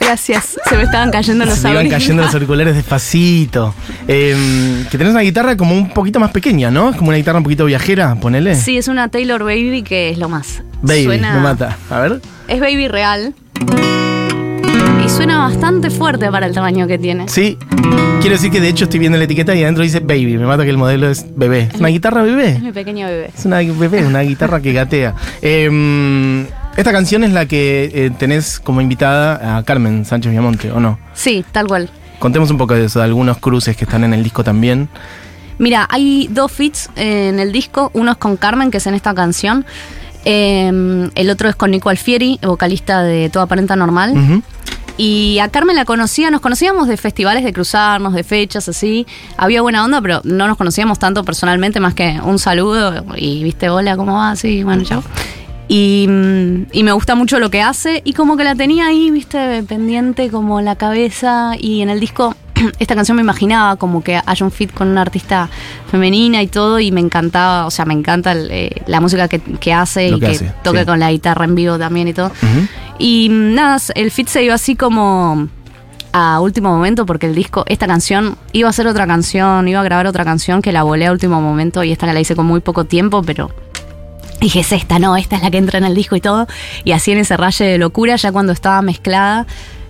Gracias, 0.00 0.58
se 0.68 0.76
me 0.76 0.82
estaban 0.82 1.10
cayendo 1.10 1.44
los 1.46 1.54
auriculares. 1.54 1.62
Se 1.62 1.68
me 1.68 1.74
iban 1.86 1.90
cayendo 2.00 2.22
los 2.24 2.34
auriculares 2.34 2.74
despacito. 2.74 3.74
Que 4.06 4.86
tenés 4.90 5.08
una 5.08 5.20
guitarra 5.20 5.56
como 5.56 5.74
un 5.74 5.88
poquito 5.90 6.20
más 6.20 6.30
pequeña, 6.30 6.70
¿no? 6.70 6.90
Es 6.90 6.96
como 6.96 7.08
una 7.08 7.16
guitarra 7.16 7.38
un 7.38 7.44
poquito 7.44 7.64
viajera, 7.64 8.14
ponele. 8.16 8.54
Sí, 8.54 8.76
es 8.76 8.88
una 8.88 9.08
Taylor 9.08 9.42
Baby 9.42 9.82
que 9.82 10.10
es 10.10 10.18
lo 10.18 10.28
más. 10.28 10.62
Baby, 10.82 11.04
Suena... 11.04 11.34
me 11.34 11.40
mata. 11.40 11.78
A 11.88 12.00
ver. 12.00 12.20
Es 12.48 12.60
Baby 12.60 12.88
real. 12.88 13.34
Suena 15.16 15.38
bastante 15.38 15.90
fuerte 15.90 16.30
para 16.30 16.46
el 16.46 16.54
tamaño 16.54 16.86
que 16.86 16.98
tiene. 16.98 17.28
Sí. 17.28 17.56
Quiero 18.20 18.36
decir 18.36 18.50
que 18.50 18.60
de 18.60 18.68
hecho 18.68 18.84
estoy 18.84 18.98
viendo 18.98 19.16
la 19.16 19.24
etiqueta 19.24 19.54
y 19.54 19.62
adentro 19.62 19.84
dice 19.84 20.00
baby. 20.00 20.36
Me 20.38 20.46
mata 20.46 20.64
que 20.64 20.70
el 20.70 20.76
modelo 20.78 21.08
es 21.08 21.24
bebé. 21.36 21.68
¿Es 21.72 21.78
una 21.80 21.88
guitarra 21.88 22.22
Es 22.22 22.26
bebé? 22.26 22.58
mi 22.60 22.72
pequeño 22.72 23.06
bebé. 23.06 23.30
Es 23.36 23.44
una 23.44 23.58
bebé, 23.58 24.04
una 24.04 24.20
guitarra 24.22 24.60
que 24.60 24.72
gatea. 24.72 25.14
Eh, 25.40 26.46
esta 26.76 26.90
canción 26.92 27.22
es 27.22 27.32
la 27.32 27.46
que 27.46 27.90
eh, 27.94 28.10
tenés 28.18 28.58
como 28.58 28.80
invitada 28.80 29.56
a 29.58 29.62
Carmen 29.62 30.04
Sánchez 30.04 30.32
Viamonte, 30.32 30.72
¿o 30.72 30.80
no? 30.80 30.98
Sí, 31.14 31.44
tal 31.52 31.68
cual. 31.68 31.88
Contemos 32.18 32.50
un 32.50 32.58
poco 32.58 32.74
de 32.74 32.86
eso, 32.86 32.98
de 32.98 33.04
algunos 33.04 33.38
cruces 33.38 33.76
que 33.76 33.84
están 33.84 34.02
en 34.04 34.14
el 34.14 34.22
disco 34.24 34.42
también. 34.42 34.88
Mira, 35.58 35.86
hay 35.90 36.28
dos 36.32 36.50
feats 36.50 36.90
en 36.96 37.38
el 37.38 37.52
disco. 37.52 37.90
Uno 37.94 38.12
es 38.12 38.16
con 38.18 38.36
Carmen, 38.36 38.70
que 38.72 38.78
es 38.78 38.86
en 38.88 38.94
esta 38.94 39.14
canción. 39.14 39.64
Eh, 40.24 41.10
el 41.14 41.30
otro 41.30 41.48
es 41.48 41.54
con 41.54 41.70
Nico 41.70 41.90
Alfieri, 41.90 42.40
vocalista 42.42 43.02
de 43.02 43.28
Toda 43.28 43.44
Aparenta 43.44 43.76
Normal. 43.76 44.12
Ujú. 44.16 44.42
Y 44.96 45.38
a 45.40 45.48
Carmen 45.48 45.74
la 45.74 45.84
conocía, 45.84 46.30
nos 46.30 46.40
conocíamos 46.40 46.86
de 46.86 46.96
festivales 46.96 47.42
de 47.42 47.52
cruzarnos, 47.52 48.14
de 48.14 48.22
fechas, 48.22 48.68
así. 48.68 49.06
Había 49.36 49.60
buena 49.62 49.84
onda, 49.84 50.00
pero 50.00 50.20
no 50.24 50.46
nos 50.46 50.56
conocíamos 50.56 50.98
tanto 50.98 51.24
personalmente, 51.24 51.80
más 51.80 51.94
que 51.94 52.20
un 52.22 52.38
saludo 52.38 53.04
y 53.16 53.42
viste, 53.42 53.68
hola, 53.68 53.96
¿cómo 53.96 54.14
va? 54.14 54.36
Sí, 54.36 54.62
bueno, 54.62 54.84
chao. 54.84 55.02
Y, 55.66 56.06
mm, 56.08 56.66
y 56.72 56.82
me 56.82 56.92
gusta 56.92 57.14
mucho 57.14 57.38
lo 57.38 57.50
que 57.50 57.62
hace 57.62 58.02
y 58.04 58.12
como 58.12 58.36
que 58.36 58.44
la 58.44 58.54
tenía 58.54 58.86
ahí, 58.86 59.10
viste, 59.10 59.62
pendiente 59.64 60.30
como 60.30 60.60
la 60.60 60.76
cabeza 60.76 61.52
y 61.58 61.80
en 61.80 61.88
el 61.88 62.00
disco 62.00 62.36
esta 62.78 62.94
canción 62.94 63.16
me 63.16 63.22
imaginaba 63.22 63.76
como 63.76 64.02
que 64.02 64.20
haya 64.24 64.44
un 64.44 64.52
fit 64.52 64.72
con 64.72 64.88
una 64.88 65.02
artista 65.02 65.48
femenina 65.90 66.42
y 66.42 66.46
todo 66.46 66.80
y 66.80 66.92
me 66.92 67.00
encantaba, 67.00 67.66
o 67.66 67.70
sea, 67.70 67.84
me 67.84 67.94
encanta 67.94 68.32
el, 68.32 68.48
eh, 68.50 68.82
la 68.86 69.00
música 69.00 69.28
que, 69.28 69.40
que 69.40 69.72
hace 69.72 70.10
Lo 70.10 70.16
y 70.18 70.20
que 70.20 70.26
que, 70.26 70.32
hace, 70.32 70.52
toque 70.62 70.80
sí. 70.80 70.86
con 70.86 71.00
la 71.00 71.10
guitarra 71.10 71.44
en 71.44 71.54
vivo 71.54 71.78
también 71.78 72.08
y 72.08 72.14
todo. 72.14 72.30
Y 72.98 73.28
mm, 73.28 73.54
nada, 73.54 73.78
el 73.94 74.10
fit 74.10 74.28
se 74.28 74.42
iba 74.42 74.54
así 74.54 74.76
como 74.76 75.48
a 76.12 76.40
último 76.40 76.70
momento 76.70 77.06
porque 77.06 77.26
el 77.26 77.34
disco, 77.34 77.64
esta 77.66 77.88
canción 77.88 78.36
iba 78.52 78.68
a 78.68 78.72
ser 78.72 78.86
otra 78.86 79.06
canción, 79.06 79.66
iba 79.66 79.80
a 79.80 79.82
grabar 79.82 80.06
otra 80.06 80.24
canción 80.24 80.62
que 80.62 80.70
la 80.70 80.84
volé 80.84 81.06
a 81.06 81.12
último 81.12 81.40
momento 81.40 81.82
y 81.82 81.90
esta 81.90 82.06
la 82.12 82.20
hice 82.20 82.36
con 82.36 82.46
muy 82.46 82.60
poco 82.60 82.84
tiempo, 82.84 83.22
pero 83.22 83.50
dije, 84.40 84.60
es 84.60 84.70
esta, 84.70 85.00
no, 85.00 85.16
esta 85.16 85.36
es 85.36 85.42
la 85.42 85.50
que 85.50 85.58
entra 85.58 85.78
en 85.78 85.84
el 85.84 85.94
disco 85.94 86.14
y 86.14 86.20
todo. 86.20 86.46
Y 86.84 86.92
así 86.92 87.10
en 87.10 87.18
ese 87.18 87.36
raye 87.36 87.64
de 87.64 87.78
locura, 87.78 88.14
ya 88.14 88.30
cuando 88.30 88.52
estaba 88.52 88.80
mezclada, 88.80 89.46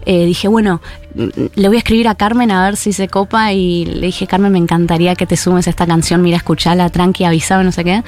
eh, 0.06 0.24
dije, 0.24 0.48
bueno, 0.48 0.80
mm, 1.14 1.28
le 1.56 1.68
voy 1.68 1.76
a 1.76 1.78
escribir 1.78 2.08
a 2.08 2.14
Carmen 2.14 2.50
a 2.50 2.64
ver 2.64 2.76
si 2.76 2.92
se 2.94 3.08
copa 3.08 3.52
y 3.52 3.84
le 3.84 4.06
dije, 4.06 4.26
Carmen, 4.26 4.52
me 4.52 4.58
encantaría 4.58 5.14
que 5.16 5.26
te 5.26 5.36
sumes 5.36 5.66
a 5.66 5.70
esta 5.70 5.86
canción, 5.86 6.22
mira, 6.22 6.38
escuchala, 6.38 6.88
tranqui, 6.88 7.24
avisame, 7.24 7.64
no 7.64 7.72
sé 7.72 7.84
qué. 7.84 8.02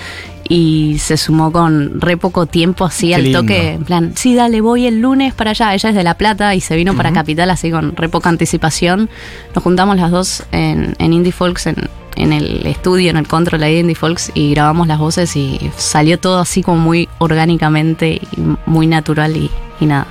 Y 0.49 0.99
se 0.99 1.17
sumó 1.17 1.51
con 1.51 2.01
re 2.01 2.17
poco 2.17 2.47
tiempo, 2.47 2.85
así 2.85 3.09
Qué 3.09 3.15
al 3.17 3.23
lindo. 3.25 3.41
toque, 3.41 3.73
en 3.73 3.85
plan, 3.85 4.13
sí, 4.15 4.35
dale, 4.35 4.61
voy 4.61 4.87
el 4.87 5.01
lunes 5.01 5.35
para 5.35 5.51
allá. 5.51 5.75
Ella 5.75 5.89
es 5.89 5.95
de 5.95 6.03
La 6.05 6.15
Plata 6.15 6.55
y 6.55 6.61
se 6.61 6.77
vino 6.77 6.95
para 6.95 7.13
Capital 7.13 7.51
así 7.51 7.71
con 7.71 7.97
re 7.97 8.09
poca 8.09 8.29
anticipación. 8.29 9.11
Nos 9.55 9.65
juntamos 9.65 9.97
las 9.97 10.11
dos 10.11 10.45
en, 10.53 10.95
en 10.99 11.13
Indie 11.13 11.33
Folks, 11.33 11.67
en, 11.67 11.77
en 12.17 12.33
el 12.33 12.67
estudio, 12.67 13.11
en 13.11 13.17
el 13.17 13.27
control 13.27 13.63
ahí 13.63 13.75
de 13.75 13.81
Indie 13.81 13.95
Folks 13.95 14.31
y 14.35 14.51
grabamos 14.53 14.87
las 14.87 14.99
voces 14.99 15.35
y 15.37 15.59
salió 15.77 16.19
todo 16.19 16.39
así 16.39 16.63
como 16.63 16.79
muy 16.79 17.09
orgánicamente 17.19 18.15
y 18.15 18.21
muy 18.67 18.87
natural 18.87 19.37
y, 19.37 19.51
y 19.81 19.87
nada. 19.87 20.07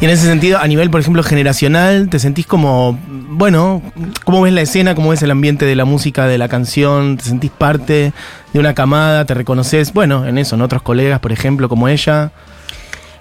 Y 0.00 0.04
en 0.04 0.10
ese 0.10 0.26
sentido, 0.26 0.58
a 0.58 0.66
nivel, 0.68 0.88
por 0.88 1.00
ejemplo, 1.00 1.22
generacional, 1.22 2.08
¿te 2.08 2.18
sentís 2.20 2.46
como, 2.46 2.96
bueno, 3.08 3.82
cómo 4.24 4.42
ves 4.42 4.52
la 4.52 4.60
escena, 4.60 4.94
cómo 4.94 5.10
ves 5.10 5.22
el 5.22 5.32
ambiente 5.32 5.64
de 5.64 5.74
la 5.74 5.84
música, 5.84 6.26
de 6.26 6.38
la 6.38 6.48
canción? 6.48 7.16
¿Te 7.16 7.24
sentís 7.24 7.50
parte 7.50 8.12
de 8.52 8.58
una 8.60 8.74
camada? 8.74 9.24
¿Te 9.24 9.34
reconoces, 9.34 9.92
bueno, 9.92 10.26
en 10.26 10.38
eso, 10.38 10.54
en 10.56 10.62
otros 10.62 10.82
colegas, 10.82 11.20
por 11.20 11.32
ejemplo, 11.32 11.68
como 11.68 11.88
ella? 11.88 12.30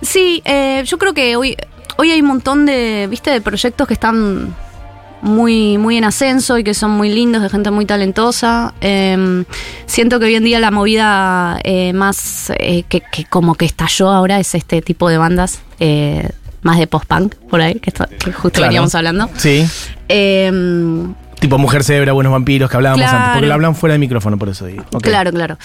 Sí, 0.02 0.42
eh, 0.46 0.84
yo 0.86 0.98
creo 0.98 1.14
que 1.14 1.36
hoy, 1.36 1.56
hoy 1.98 2.12
hay 2.12 2.22
un 2.22 2.28
montón 2.28 2.66
de, 2.66 3.08
viste, 3.10 3.32
de 3.32 3.42
proyectos 3.42 3.88
que 3.88 3.94
están 3.94 4.56
muy, 5.22 5.80
muy 5.80 5.98
en 5.98 6.04
ascenso 6.04 6.58
y 6.60 6.64
que 6.64 6.74
son 6.76 6.92
muy 6.92 7.10
lindos, 7.10 7.42
de 7.42 7.50
gente 7.50 7.72
muy 7.72 7.86
talentosa. 7.86 8.74
Eh, 8.82 9.44
siento 9.88 10.20
que 10.20 10.26
hoy 10.26 10.36
en 10.36 10.44
día 10.44 10.60
la 10.60 10.70
movida 10.72 11.60
eh, 11.64 11.92
más 11.94 12.52
eh, 12.60 12.84
que, 12.88 13.02
que 13.02 13.26
como 13.26 13.56
que 13.56 13.66
estalló 13.66 14.12
ahora 14.12 14.40
es 14.40 14.54
este 14.54 14.82
tipo 14.84 15.10
de 15.10 15.18
bandas. 15.18 15.62
más 16.62 16.78
de 16.80 16.86
post-punk, 16.88 17.34
por 17.50 17.62
ahí, 17.62 17.76
que, 17.76 17.90
esto- 17.90 18.08
que 18.24 18.32
justo 18.34 18.58
Claro. 18.58 18.70
veníamos 18.70 18.94
hablando. 18.94 19.30
Sí. 19.38 19.66
Tipo 21.40 21.58
Mujer 21.58 21.84
Cebra, 21.84 22.14
Buenos 22.14 22.32
Vampiros, 22.34 22.70
que 22.70 22.78
hablábamos 22.78 23.04
Claro. 23.04 23.18
antes, 23.18 23.34
porque 23.34 23.48
lo 23.48 23.54
hablan 23.54 23.76
fuera 23.76 23.94
de 23.94 24.00
micrófono, 24.00 24.38
por 24.38 24.50
eso 24.50 24.66
digo. 24.66 24.84
Claro, 25.02 25.32
claro. 25.32 25.58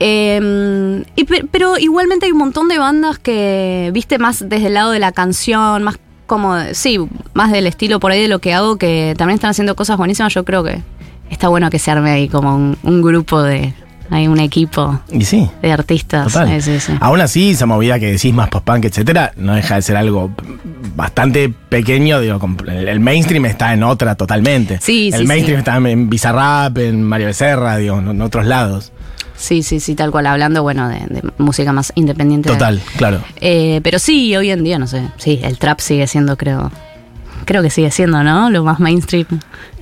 Eh, 0.00 1.02
y 1.14 1.24
pe- 1.24 1.44
pero 1.50 1.78
igualmente 1.78 2.26
hay 2.26 2.32
un 2.32 2.38
montón 2.38 2.68
de 2.68 2.78
bandas 2.78 3.18
que, 3.18 3.90
viste, 3.94 4.18
más 4.18 4.48
desde 4.48 4.66
el 4.66 4.74
lado 4.74 4.90
de 4.90 4.98
la 4.98 5.12
canción, 5.12 5.82
más 5.84 5.98
como, 6.26 6.56
sí, 6.72 6.98
más 7.32 7.52
del 7.52 7.66
estilo 7.66 8.00
por 8.00 8.10
ahí 8.10 8.22
de 8.22 8.28
lo 8.28 8.40
que 8.40 8.52
hago, 8.54 8.76
que 8.76 9.14
también 9.16 9.36
están 9.36 9.50
haciendo 9.50 9.76
cosas 9.76 9.96
buenísimas. 9.96 10.34
Yo 10.34 10.44
creo 10.44 10.64
que 10.64 10.82
está 11.30 11.48
bueno 11.48 11.70
que 11.70 11.78
se 11.78 11.90
arme 11.92 12.10
ahí 12.10 12.28
como 12.28 12.54
un, 12.56 12.76
un 12.82 13.02
grupo 13.02 13.40
de, 13.42 13.72
hay 14.10 14.28
un 14.28 14.38
equipo 14.40 15.00
Y 15.10 15.24
sí. 15.24 15.48
de 15.62 15.72
artistas. 15.72 16.32
Total. 16.32 16.60
Sí, 16.62 16.72
sí, 16.72 16.80
sí. 16.80 16.92
Aún 17.00 17.20
así, 17.20 17.50
esa 17.50 17.66
movida 17.66 17.98
que 17.98 18.12
decís 18.12 18.32
más 18.34 18.48
post-punk, 18.48 18.84
etcétera, 18.84 19.32
no 19.36 19.54
deja 19.54 19.76
de 19.76 19.82
ser 19.82 19.96
algo 19.96 20.30
bastante 20.94 21.48
pequeño. 21.48 22.20
Digo, 22.20 22.38
el 22.68 23.00
mainstream 23.00 23.46
está 23.46 23.72
en 23.72 23.82
otra 23.82 24.14
totalmente. 24.14 24.78
Sí, 24.80 25.10
El 25.12 25.26
mainstream 25.26 25.58
está 25.60 25.76
en 25.76 26.08
Bizarrap, 26.10 26.78
en 26.78 27.02
Mario 27.02 27.28
Becerra, 27.28 27.76
digo, 27.76 27.98
en, 27.98 28.08
en 28.08 28.20
otros 28.22 28.46
lados. 28.46 28.92
Sí, 29.36 29.64
sí, 29.64 29.80
sí, 29.80 29.94
tal 29.96 30.12
cual, 30.12 30.26
hablando, 30.26 30.62
bueno, 30.62 30.88
de, 30.88 31.00
de 31.08 31.22
música 31.38 31.72
más 31.72 31.92
independiente. 31.96 32.48
Total, 32.48 32.80
claro. 32.96 33.20
Eh, 33.40 33.80
pero 33.82 33.98
sí, 33.98 34.34
hoy 34.36 34.50
en 34.50 34.62
día, 34.62 34.78
no 34.78 34.86
sé, 34.86 35.08
sí, 35.16 35.40
el 35.42 35.58
trap 35.58 35.80
sigue 35.80 36.06
siendo, 36.06 36.36
creo, 36.36 36.70
creo 37.44 37.62
que 37.62 37.70
sigue 37.70 37.90
siendo, 37.90 38.22
¿no? 38.22 38.50
Lo 38.50 38.64
más 38.64 38.80
mainstream 38.80 39.26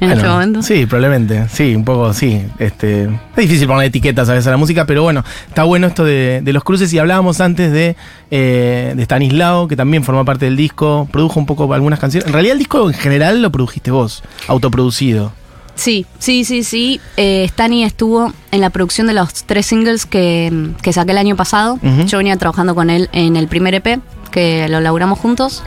en 0.00 0.10
este 0.10 0.22
Bueno, 0.22 0.32
momento. 0.34 0.62
Sí, 0.62 0.86
probablemente. 0.86 1.48
Sí, 1.48 1.74
un 1.74 1.84
poco, 1.84 2.12
sí. 2.12 2.42
Este, 2.58 3.04
es 3.04 3.36
difícil 3.36 3.66
poner 3.66 3.86
etiquetas 3.86 4.28
a 4.28 4.32
veces 4.32 4.46
a 4.46 4.50
la 4.50 4.56
música, 4.56 4.86
pero 4.86 5.02
bueno, 5.02 5.24
está 5.48 5.64
bueno 5.64 5.86
esto 5.86 6.04
de, 6.04 6.40
de 6.42 6.52
los 6.52 6.64
cruces. 6.64 6.92
Y 6.92 6.98
hablábamos 6.98 7.40
antes 7.40 7.72
de, 7.72 7.96
eh, 8.30 8.92
de 8.96 9.02
Stanislao, 9.02 9.68
que 9.68 9.76
también 9.76 10.04
formó 10.04 10.24
parte 10.24 10.44
del 10.46 10.56
disco, 10.56 11.08
produjo 11.10 11.38
un 11.40 11.46
poco 11.46 11.72
algunas 11.72 11.98
canciones. 11.98 12.26
En 12.26 12.32
realidad, 12.32 12.52
el 12.52 12.58
disco 12.58 12.88
en 12.88 12.94
general 12.96 13.42
lo 13.42 13.50
produjiste 13.50 13.90
vos, 13.90 14.22
autoproducido. 14.48 15.32
Sí, 15.74 16.04
sí, 16.18 16.44
sí, 16.44 16.64
sí. 16.64 17.00
Eh, 17.16 17.46
Stani 17.48 17.82
estuvo 17.84 18.32
en 18.50 18.60
la 18.60 18.68
producción 18.70 19.06
de 19.06 19.14
los 19.14 19.44
tres 19.44 19.64
singles 19.66 20.04
que, 20.04 20.70
que 20.82 20.92
saqué 20.92 21.12
el 21.12 21.18
año 21.18 21.34
pasado. 21.34 21.78
Yo 22.06 22.18
venía 22.18 22.36
trabajando 22.36 22.74
con 22.74 22.90
él 22.90 23.08
en 23.12 23.36
el 23.36 23.48
primer 23.48 23.74
EP, 23.74 24.00
que 24.32 24.68
lo 24.68 24.80
laburamos 24.80 25.20
juntos. 25.20 25.62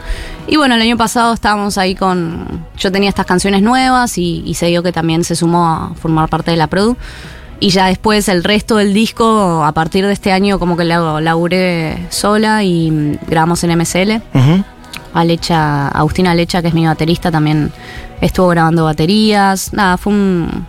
Y 0.46 0.56
bueno, 0.56 0.74
el 0.74 0.82
año 0.82 0.98
pasado 0.98 1.32
estábamos 1.32 1.78
ahí 1.78 1.94
con... 1.94 2.66
Yo 2.76 2.92
tenía 2.92 3.08
estas 3.08 3.24
canciones 3.24 3.62
nuevas 3.62 4.18
y, 4.18 4.42
y 4.44 4.52
se 4.52 4.66
dio 4.66 4.82
que 4.82 4.92
también 4.92 5.24
se 5.24 5.34
sumó 5.34 5.66
a 5.66 5.92
formar 5.94 6.28
parte 6.28 6.50
de 6.50 6.58
la 6.58 6.66
produ. 6.66 6.96
Y 7.58 7.70
ya 7.70 7.86
después 7.86 8.28
el 8.28 8.44
resto 8.44 8.76
del 8.76 8.92
disco, 8.92 9.64
a 9.64 9.72
partir 9.72 10.06
de 10.06 10.12
este 10.12 10.32
año, 10.32 10.58
como 10.58 10.76
que 10.76 10.84
lo 10.84 11.20
laburé 11.20 12.06
sola 12.10 12.62
y 12.62 12.90
mm, 12.90 13.18
grabamos 13.26 13.64
en 13.64 13.78
MSL. 13.78 14.16
Ujú. 14.34 14.64
Alecha, 15.14 15.88
Agustina 15.88 16.32
Alecha, 16.32 16.60
que 16.60 16.68
es 16.68 16.74
mi 16.74 16.84
baterista, 16.84 17.30
también 17.30 17.72
estuvo 18.20 18.48
grabando 18.48 18.84
baterías. 18.84 19.72
Nada, 19.72 19.96
fue 19.96 20.12
un, 20.12 20.66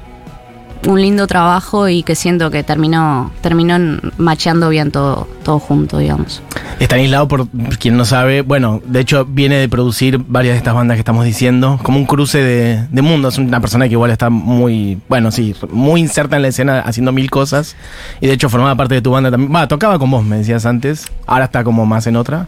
un 0.85 1.01
lindo 1.01 1.27
trabajo 1.27 1.87
y 1.89 2.03
que 2.03 2.15
siento 2.15 2.51
que 2.51 2.63
terminó, 2.63 3.31
terminó 3.41 3.99
macheando 4.17 4.69
bien 4.69 4.91
todo, 4.91 5.27
todo 5.43 5.59
junto, 5.59 5.97
digamos. 5.97 6.41
Stanislao, 6.79 7.27
por 7.27 7.47
quien 7.79 7.97
no 7.97 8.05
sabe, 8.05 8.41
bueno, 8.41 8.81
de 8.85 8.99
hecho 8.99 9.25
viene 9.25 9.57
de 9.57 9.67
producir 9.67 10.19
varias 10.27 10.53
de 10.53 10.57
estas 10.57 10.75
bandas 10.75 10.95
que 10.95 10.99
estamos 10.99 11.25
diciendo, 11.25 11.79
como 11.81 11.97
un 11.97 12.05
cruce 12.05 12.39
de, 12.39 12.87
de 12.89 13.01
mundos. 13.01 13.37
Una 13.37 13.59
persona 13.59 13.87
que 13.87 13.93
igual 13.93 14.11
está 14.11 14.29
muy, 14.29 14.99
bueno, 15.09 15.31
sí, 15.31 15.55
muy 15.71 16.01
inserta 16.01 16.35
en 16.35 16.43
la 16.43 16.49
escena 16.49 16.79
haciendo 16.79 17.11
mil 17.11 17.29
cosas. 17.31 17.75
Y 18.21 18.27
de 18.27 18.33
hecho 18.33 18.49
formaba 18.49 18.75
parte 18.75 18.95
de 18.95 19.01
tu 19.01 19.11
banda 19.11 19.31
también. 19.31 19.53
Va, 19.53 19.67
tocaba 19.67 19.97
con 19.97 20.11
vos, 20.11 20.23
me 20.23 20.37
decías 20.37 20.65
antes. 20.65 21.07
Ahora 21.25 21.45
está 21.45 21.63
como 21.63 21.85
más 21.85 22.05
en 22.07 22.15
otra. 22.15 22.47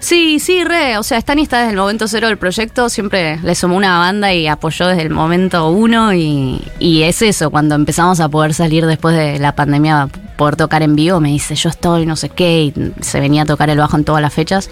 Sí, 0.00 0.38
sí, 0.38 0.64
re. 0.64 0.96
O 0.98 1.02
sea, 1.02 1.18
Stani 1.20 1.42
está 1.42 1.58
desde 1.58 1.72
el 1.72 1.76
momento 1.76 2.06
cero 2.08 2.28
del 2.28 2.38
proyecto. 2.38 2.88
Siempre 2.88 3.38
le 3.42 3.54
sumó 3.54 3.76
una 3.76 3.98
banda 3.98 4.32
y 4.32 4.46
apoyó 4.46 4.86
desde 4.86 5.02
el 5.02 5.10
momento 5.10 5.70
uno. 5.70 6.14
Y, 6.14 6.62
y 6.78 7.02
es 7.02 7.22
eso, 7.22 7.50
cuando 7.50 7.74
empezamos 7.74 8.20
a 8.20 8.28
poder 8.28 8.54
salir 8.54 8.86
después 8.86 9.16
de 9.16 9.38
la 9.38 9.54
pandemia, 9.54 10.08
poder 10.36 10.56
tocar 10.56 10.82
en 10.82 10.94
vivo, 10.94 11.20
me 11.20 11.30
dice, 11.30 11.54
yo 11.54 11.68
estoy, 11.68 12.06
no 12.06 12.16
sé 12.16 12.28
qué. 12.28 12.64
Y 12.64 12.92
se 13.00 13.20
venía 13.20 13.42
a 13.42 13.46
tocar 13.46 13.70
el 13.70 13.78
bajo 13.78 13.96
en 13.96 14.04
todas 14.04 14.22
las 14.22 14.32
fechas. 14.32 14.70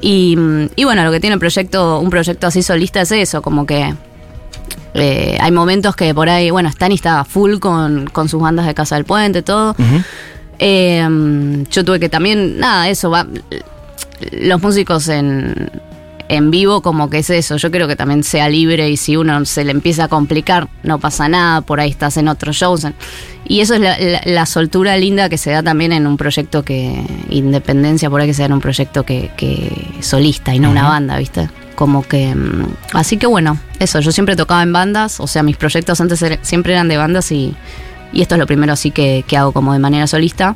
Y, 0.00 0.36
y 0.76 0.84
bueno, 0.84 1.04
lo 1.04 1.12
que 1.12 1.20
tiene 1.20 1.34
el 1.34 1.40
proyecto, 1.40 2.00
un 2.00 2.10
proyecto 2.10 2.46
así 2.46 2.62
solista 2.62 3.02
es 3.02 3.12
eso, 3.12 3.40
como 3.40 3.66
que 3.66 3.94
eh, 4.94 5.38
hay 5.40 5.52
momentos 5.52 5.94
que 5.94 6.12
por 6.12 6.28
ahí, 6.28 6.50
bueno, 6.50 6.68
Stani 6.68 6.96
está 6.96 7.24
full 7.24 7.58
con, 7.58 8.08
con 8.08 8.28
sus 8.28 8.42
bandas 8.42 8.66
de 8.66 8.74
Casa 8.74 8.96
del 8.96 9.04
Puente, 9.04 9.42
todo. 9.42 9.76
Eh, 10.58 11.64
yo 11.70 11.84
tuve 11.84 12.00
que 12.00 12.08
también, 12.08 12.58
nada, 12.58 12.88
eso 12.88 13.10
va. 13.10 13.26
Los 14.32 14.62
músicos 14.62 15.08
en, 15.08 15.70
en 16.28 16.50
vivo, 16.50 16.80
como 16.82 17.10
que 17.10 17.18
es 17.18 17.30
eso. 17.30 17.56
Yo 17.56 17.70
creo 17.70 17.88
que 17.88 17.96
también 17.96 18.22
sea 18.22 18.48
libre 18.48 18.88
y 18.90 18.96
si 18.96 19.16
uno 19.16 19.44
se 19.44 19.64
le 19.64 19.70
empieza 19.72 20.04
a 20.04 20.08
complicar, 20.08 20.68
no 20.82 20.98
pasa 20.98 21.28
nada. 21.28 21.60
Por 21.62 21.80
ahí 21.80 21.90
estás 21.90 22.16
en 22.16 22.28
otros 22.28 22.56
shows. 22.56 22.86
Y 23.44 23.60
eso 23.60 23.74
es 23.74 23.80
la, 23.80 23.98
la- 23.98 24.22
la 24.24 24.46
soltura 24.46 24.96
linda 24.96 25.28
que 25.28 25.36
se 25.38 25.50
da 25.50 25.62
también 25.62 25.92
en 25.92 26.06
un 26.06 26.16
proyecto 26.16 26.64
que. 26.64 27.04
Independencia, 27.30 28.08
por 28.10 28.20
ahí 28.20 28.26
que 28.28 28.34
sea 28.34 28.46
en 28.46 28.52
un 28.52 28.60
proyecto 28.60 29.04
que, 29.04 29.30
que 29.36 29.72
solista 30.00 30.54
y 30.54 30.58
no 30.58 30.70
una 30.70 30.88
banda, 30.88 31.18
¿viste? 31.18 31.48
Como 31.74 32.02
que. 32.06 32.34
mm, 32.34 32.66
Así 32.92 33.16
que 33.16 33.26
bueno, 33.26 33.58
eso. 33.78 34.00
Yo 34.00 34.12
siempre 34.12 34.36
tocaba 34.36 34.62
en 34.62 34.72
bandas. 34.72 35.18
O 35.20 35.26
sea, 35.26 35.42
mis 35.42 35.56
proyectos 35.56 36.00
antes 36.00 36.24
siempre 36.42 36.72
eran 36.72 36.88
de 36.88 36.96
bandas 36.96 37.30
y. 37.32 37.54
Y 38.14 38.20
esto 38.20 38.34
es 38.34 38.38
lo 38.38 38.46
primero 38.46 38.74
así 38.74 38.90
que, 38.90 39.24
que 39.26 39.36
hago 39.38 39.52
como 39.52 39.72
de 39.72 39.78
manera 39.78 40.06
solista. 40.06 40.54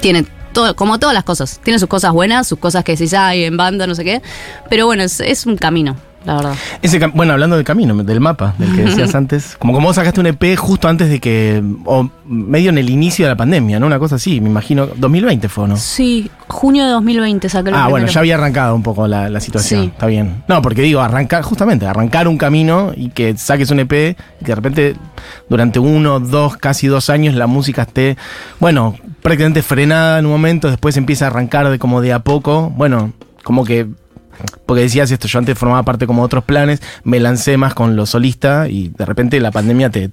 Tiene 0.00 0.24
todo, 0.56 0.74
como 0.74 0.98
todas 0.98 1.14
las 1.14 1.22
cosas. 1.22 1.60
Tiene 1.62 1.78
sus 1.78 1.88
cosas 1.88 2.12
buenas, 2.12 2.48
sus 2.48 2.58
cosas 2.58 2.82
que 2.82 2.92
decís, 2.92 3.12
ay, 3.12 3.44
en 3.44 3.58
banda, 3.58 3.86
no 3.86 3.94
sé 3.94 4.04
qué. 4.04 4.22
Pero 4.70 4.86
bueno, 4.86 5.02
es, 5.02 5.20
es 5.20 5.44
un 5.44 5.56
camino, 5.58 5.96
la 6.26 6.34
verdad. 6.36 6.54
Ese 6.82 6.98
bueno, 7.14 7.32
hablando 7.32 7.56
del 7.56 7.64
camino, 7.64 7.94
del 8.02 8.20
mapa, 8.20 8.54
del 8.58 8.74
que 8.74 8.82
decías 8.82 9.14
antes, 9.14 9.56
como 9.58 9.72
como 9.72 9.88
vos 9.88 9.96
sacaste 9.96 10.20
un 10.20 10.26
EP 10.26 10.56
justo 10.56 10.88
antes 10.88 11.08
de 11.08 11.20
que, 11.20 11.62
o 11.84 12.10
medio 12.26 12.70
en 12.70 12.78
el 12.78 12.90
inicio 12.90 13.24
de 13.24 13.30
la 13.30 13.36
pandemia, 13.36 13.78
¿no? 13.80 13.86
Una 13.86 13.98
cosa 13.98 14.16
así, 14.16 14.40
me 14.40 14.50
imagino, 14.50 14.86
2020 14.96 15.48
fue, 15.48 15.64
¿o 15.64 15.66
¿no? 15.68 15.76
Sí, 15.76 16.30
junio 16.48 16.84
de 16.84 16.90
2020 16.90 17.48
saqué 17.48 17.70
lo 17.70 17.76
Ah, 17.76 17.88
bueno, 17.88 18.06
ya 18.08 18.20
había 18.20 18.34
arrancado 18.34 18.74
un 18.74 18.82
poco 18.82 19.06
la, 19.06 19.30
la 19.30 19.40
situación, 19.40 19.82
Sí. 19.82 19.86
está 19.92 20.06
bien. 20.06 20.42
No, 20.48 20.60
porque 20.62 20.82
digo, 20.82 21.00
arrancar, 21.00 21.42
justamente, 21.42 21.86
arrancar 21.86 22.28
un 22.28 22.36
camino 22.38 22.92
y 22.96 23.10
que 23.10 23.36
saques 23.36 23.70
un 23.70 23.80
EP 23.80 23.92
y 24.40 24.44
que 24.44 24.46
de 24.46 24.54
repente 24.54 24.96
durante 25.48 25.78
uno, 25.78 26.20
dos, 26.20 26.56
casi 26.56 26.86
dos 26.88 27.08
años 27.10 27.34
la 27.34 27.46
música 27.46 27.82
esté, 27.82 28.16
bueno, 28.58 28.94
prácticamente 29.22 29.62
frenada 29.62 30.18
en 30.18 30.26
un 30.26 30.32
momento, 30.32 30.68
después 30.68 30.96
empieza 30.96 31.26
a 31.26 31.28
arrancar 31.28 31.68
de 31.68 31.78
como 31.78 32.00
de 32.00 32.12
a 32.12 32.20
poco, 32.20 32.70
bueno, 32.76 33.12
como 33.44 33.64
que 33.64 33.86
porque 34.66 34.82
decías 34.82 35.10
esto, 35.10 35.28
yo 35.28 35.38
antes 35.38 35.58
formaba 35.58 35.82
parte 35.82 36.06
como 36.06 36.22
de 36.22 36.26
otros 36.26 36.44
planes, 36.44 36.82
me 37.04 37.20
lancé 37.20 37.56
más 37.56 37.74
con 37.74 37.96
lo 37.96 38.06
solista 38.06 38.68
y 38.68 38.88
de 38.88 39.04
repente 39.04 39.40
la 39.40 39.50
pandemia 39.50 39.90
te 39.90 40.10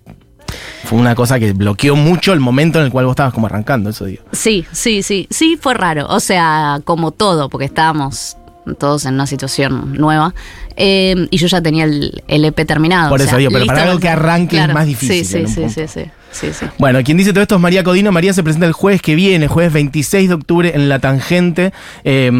fue 0.83 0.99
una 0.99 1.15
cosa 1.15 1.39
que 1.39 1.53
bloqueó 1.53 1.95
mucho 1.95 2.33
el 2.33 2.39
momento 2.39 2.79
en 2.79 2.85
el 2.85 2.91
cual 2.91 3.05
vos 3.05 3.13
estabas 3.13 3.33
como 3.33 3.47
arrancando, 3.47 3.89
eso 3.89 4.05
digo. 4.05 4.23
Sí, 4.31 4.65
sí, 4.71 5.01
sí. 5.01 5.27
Sí, 5.29 5.57
fue 5.59 5.73
raro. 5.73 6.07
O 6.09 6.19
sea, 6.19 6.81
como 6.83 7.11
todo, 7.11 7.49
porque 7.49 7.65
estábamos 7.65 8.37
todos 8.77 9.05
en 9.05 9.15
una 9.15 9.27
situación 9.27 9.93
nueva. 9.93 10.33
Eh, 10.75 11.27
y 11.29 11.37
yo 11.37 11.47
ya 11.47 11.61
tenía 11.61 11.83
el, 11.83 12.23
el 12.27 12.45
EP 12.45 12.65
terminado. 12.65 13.09
Por 13.09 13.19
o 13.19 13.23
eso 13.23 13.31
sea, 13.31 13.39
digo, 13.39 13.51
pero 13.51 13.65
para 13.65 13.83
algo 13.83 13.99
que 13.99 14.09
arranque 14.09 14.57
es 14.57 14.73
más 14.73 14.85
difícil 14.85 15.25
Sí, 15.25 15.45
sí, 15.45 15.47
sí, 15.47 15.69
sí, 15.69 15.87
sí, 15.87 16.11
sí, 16.31 16.53
sí. 16.53 16.65
Bueno, 16.79 17.03
quien 17.03 17.17
dice 17.17 17.31
todo 17.31 17.41
esto 17.41 17.55
es 17.55 17.61
María 17.61 17.83
Codino. 17.83 18.11
María 18.11 18.33
se 18.33 18.43
presenta 18.43 18.65
el 18.65 18.73
jueves 18.73 19.01
que 19.01 19.15
viene, 19.15 19.47
jueves 19.47 19.73
26 19.73 20.29
de 20.29 20.35
octubre 20.35 20.71
en 20.73 20.89
La 20.89 20.99
Tangente. 20.99 21.73
Eh, 22.03 22.31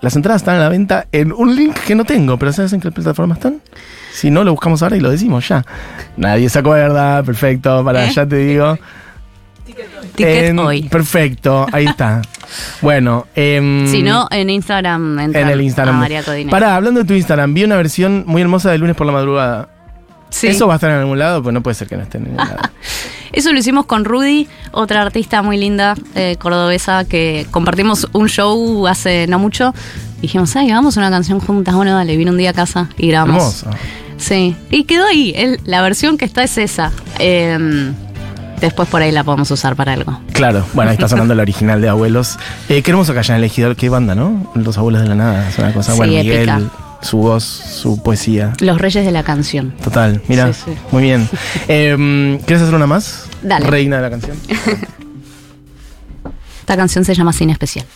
las 0.00 0.16
entradas 0.16 0.42
están 0.42 0.56
a 0.56 0.60
la 0.60 0.68
venta 0.68 1.06
en 1.12 1.32
un 1.32 1.56
link 1.56 1.74
que 1.86 1.94
no 1.94 2.04
tengo, 2.04 2.38
pero 2.38 2.52
¿sabes 2.52 2.72
en 2.72 2.80
qué 2.80 2.90
plataforma 2.90 3.34
están? 3.34 3.60
Si 4.12 4.30
no, 4.30 4.44
lo 4.44 4.50
buscamos 4.52 4.82
ahora 4.82 4.96
y 4.96 5.00
lo 5.00 5.10
decimos 5.10 5.46
ya. 5.48 5.64
Nadie 6.16 6.48
se 6.48 6.58
acuerda, 6.58 7.22
perfecto, 7.22 7.84
para 7.84 8.06
¿Eh? 8.06 8.12
ya 8.12 8.26
te 8.26 8.36
digo. 8.36 8.78
Ticket 10.14 10.44
En- 10.46 10.58
hoy. 10.58 10.82
Perfecto, 10.88 11.66
ahí 11.72 11.86
está. 11.86 12.22
bueno, 12.82 13.26
em, 13.34 13.86
Si 13.86 14.02
no, 14.02 14.28
en 14.30 14.50
Instagram 14.50 15.18
en 15.18 15.36
el 15.36 15.60
Instagram. 15.60 15.98
María. 15.98 16.22
Pará, 16.50 16.76
hablando 16.76 17.00
de 17.00 17.06
tu 17.06 17.14
Instagram, 17.14 17.52
vi 17.54 17.64
una 17.64 17.76
versión 17.76 18.24
muy 18.26 18.40
hermosa 18.42 18.70
de 18.70 18.78
lunes 18.78 18.96
por 18.96 19.06
la 19.06 19.12
madrugada. 19.12 19.68
Sí. 20.30 20.48
¿Eso 20.48 20.66
va 20.66 20.74
a 20.74 20.76
estar 20.76 20.90
en 20.90 20.96
algún 20.98 21.18
lado? 21.18 21.42
Pues 21.42 21.52
no 21.54 21.62
puede 21.62 21.74
ser 21.74 21.88
que 21.88 21.96
no 21.96 22.02
esté 22.02 22.18
en 22.18 22.24
ningún 22.24 22.38
lado. 22.38 22.58
Eso 23.32 23.52
lo 23.52 23.58
hicimos 23.58 23.86
con 23.86 24.04
Rudy, 24.04 24.48
otra 24.72 25.02
artista 25.02 25.42
muy 25.42 25.56
linda, 25.58 25.94
eh, 26.14 26.36
cordobesa, 26.38 27.04
que 27.04 27.46
compartimos 27.50 28.08
un 28.12 28.28
show 28.28 28.86
hace 28.86 29.26
no 29.28 29.38
mucho. 29.38 29.74
Dijimos, 30.22 30.56
ay, 30.56 30.70
vamos 30.70 30.96
a 30.96 31.00
una 31.00 31.10
canción 31.10 31.38
juntas. 31.40 31.74
Bueno, 31.74 31.94
dale, 31.94 32.16
vino 32.16 32.30
un 32.32 32.38
día 32.38 32.50
a 32.50 32.54
casa 32.54 32.88
y 32.96 33.08
grabamos. 33.08 33.62
Hermoso. 33.62 33.78
Sí, 34.16 34.56
y 34.70 34.84
quedó 34.84 35.04
ahí. 35.06 35.34
el- 35.36 35.60
la 35.64 35.82
versión 35.82 36.16
que 36.16 36.24
está 36.24 36.42
es 36.42 36.56
esa. 36.56 36.90
Eh, 37.18 37.92
después 38.60 38.88
por 38.88 39.02
ahí 39.02 39.12
la 39.12 39.24
podemos 39.24 39.50
usar 39.50 39.76
para 39.76 39.92
algo. 39.92 40.20
Claro, 40.32 40.64
bueno, 40.74 40.90
ahí 40.90 40.94
está 40.96 41.08
sonando 41.08 41.34
la 41.34 41.42
original 41.48 41.80
de 41.80 41.88
Abuelos. 41.88 42.38
Eh, 42.68 42.82
qué 42.82 42.90
hermoso 42.90 43.12
que 43.12 43.18
hayan 43.20 43.38
elegido, 43.38 43.74
qué 43.76 43.88
banda, 43.88 44.14
¿no? 44.14 44.50
Los 44.54 44.78
Abuelos 44.78 45.02
de 45.02 45.08
la 45.08 45.14
Nada, 45.14 45.48
es 45.48 45.58
una 45.58 45.72
cosa. 45.72 45.92
Sí, 45.92 45.98
bueno, 45.98 46.12
épica. 46.14 46.56
Miguel, 46.56 46.70
su 47.02 47.18
voz, 47.18 47.44
su 47.44 48.02
poesía. 48.02 48.52
Los 48.60 48.80
reyes 48.80 49.04
de 49.04 49.12
la 49.12 49.22
canción. 49.22 49.72
Total, 49.82 50.20
mira, 50.28 50.52
Sí, 50.52 50.60
sí. 50.66 50.72
muy 50.90 51.02
bien. 51.02 51.28
Eh, 51.68 52.38
¿Quieres 52.46 52.62
hacer 52.62 52.74
una 52.74 52.86
más? 52.86 53.26
Dale. 53.42 53.66
Reina 53.66 53.96
de 53.96 54.02
la 54.02 54.10
canción. 54.10 54.36
Esta 56.60 56.76
canción 56.76 57.04
se 57.04 57.14
llama 57.14 57.32
Cine 57.32 57.52
Especial. 57.52 57.86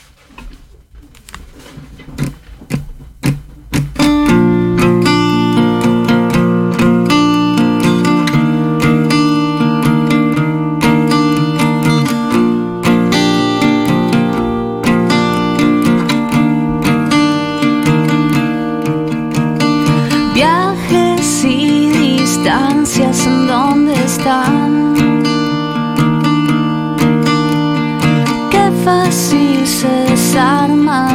Se 30.31 30.37
desarma 30.37 31.07
mi 31.07 31.10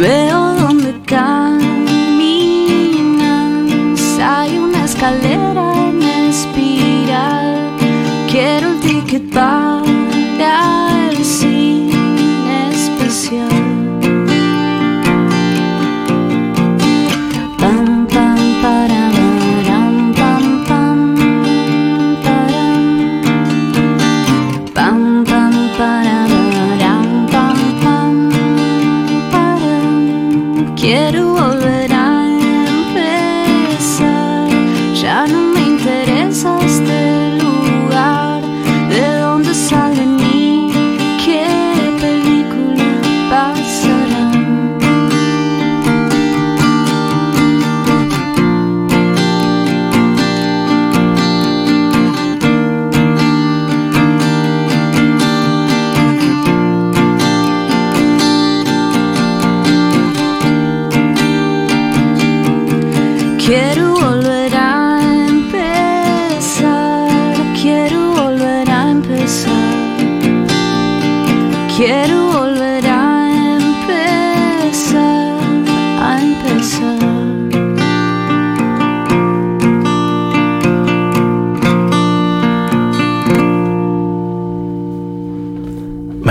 Veo 0.00 0.54
donde 0.54 0.98
caminas, 1.04 1.60
hay 4.18 4.56
una 4.56 4.86
escalera 4.86 5.74
en 5.76 6.02
espiral. 6.30 7.76
Quiero 8.30 8.70
el 8.70 8.80
ticket 8.80 9.30
para 9.30 9.59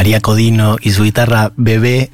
María 0.09 0.75
y 0.81 0.89
su 0.89 1.03
guitarra 1.03 1.51
bebé 1.55 2.09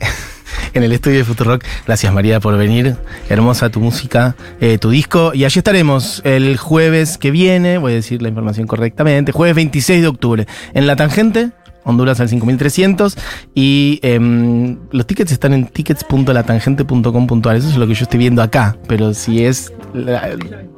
en 0.74 0.84
el 0.84 0.92
estudio 0.92 1.20
de 1.20 1.24
Futurock. 1.24 1.64
Gracias 1.86 2.14
María 2.14 2.42
por 2.42 2.58
venir. 2.58 2.98
Hermosa 3.30 3.70
tu 3.70 3.80
música, 3.80 4.36
eh, 4.60 4.78
tu 4.78 4.90
disco. 4.90 5.32
Y 5.34 5.46
allí 5.46 5.60
estaremos 5.60 6.22
el 6.26 6.58
jueves 6.58 7.18
que 7.18 7.32
viene, 7.32 7.78
voy 7.78 7.94
a 7.94 7.96
decir 7.96 8.22
la 8.22 8.28
información 8.28 8.68
correctamente, 8.68 9.32
jueves 9.32 9.56
26 9.56 10.02
de 10.02 10.08
octubre, 10.08 10.48
en 10.74 10.88
La 10.88 10.98
Tangente. 10.98 11.52
Honduras 11.86 12.20
al 12.20 12.28
5300 12.30 13.18
y 13.54 14.00
em, 14.02 14.78
los 14.92 15.06
tickets 15.08 15.32
están 15.32 15.54
en 15.54 15.68
tickets.latangente.com.ar. 15.68 17.56
Eso 17.56 17.70
es 17.70 17.78
lo 17.78 17.88
que 17.88 17.94
yo 17.94 18.04
estoy 18.04 18.20
viendo 18.20 18.42
acá, 18.42 18.76
pero 18.88 19.14
si 19.14 19.46
es 19.46 19.72
la- 19.94 20.30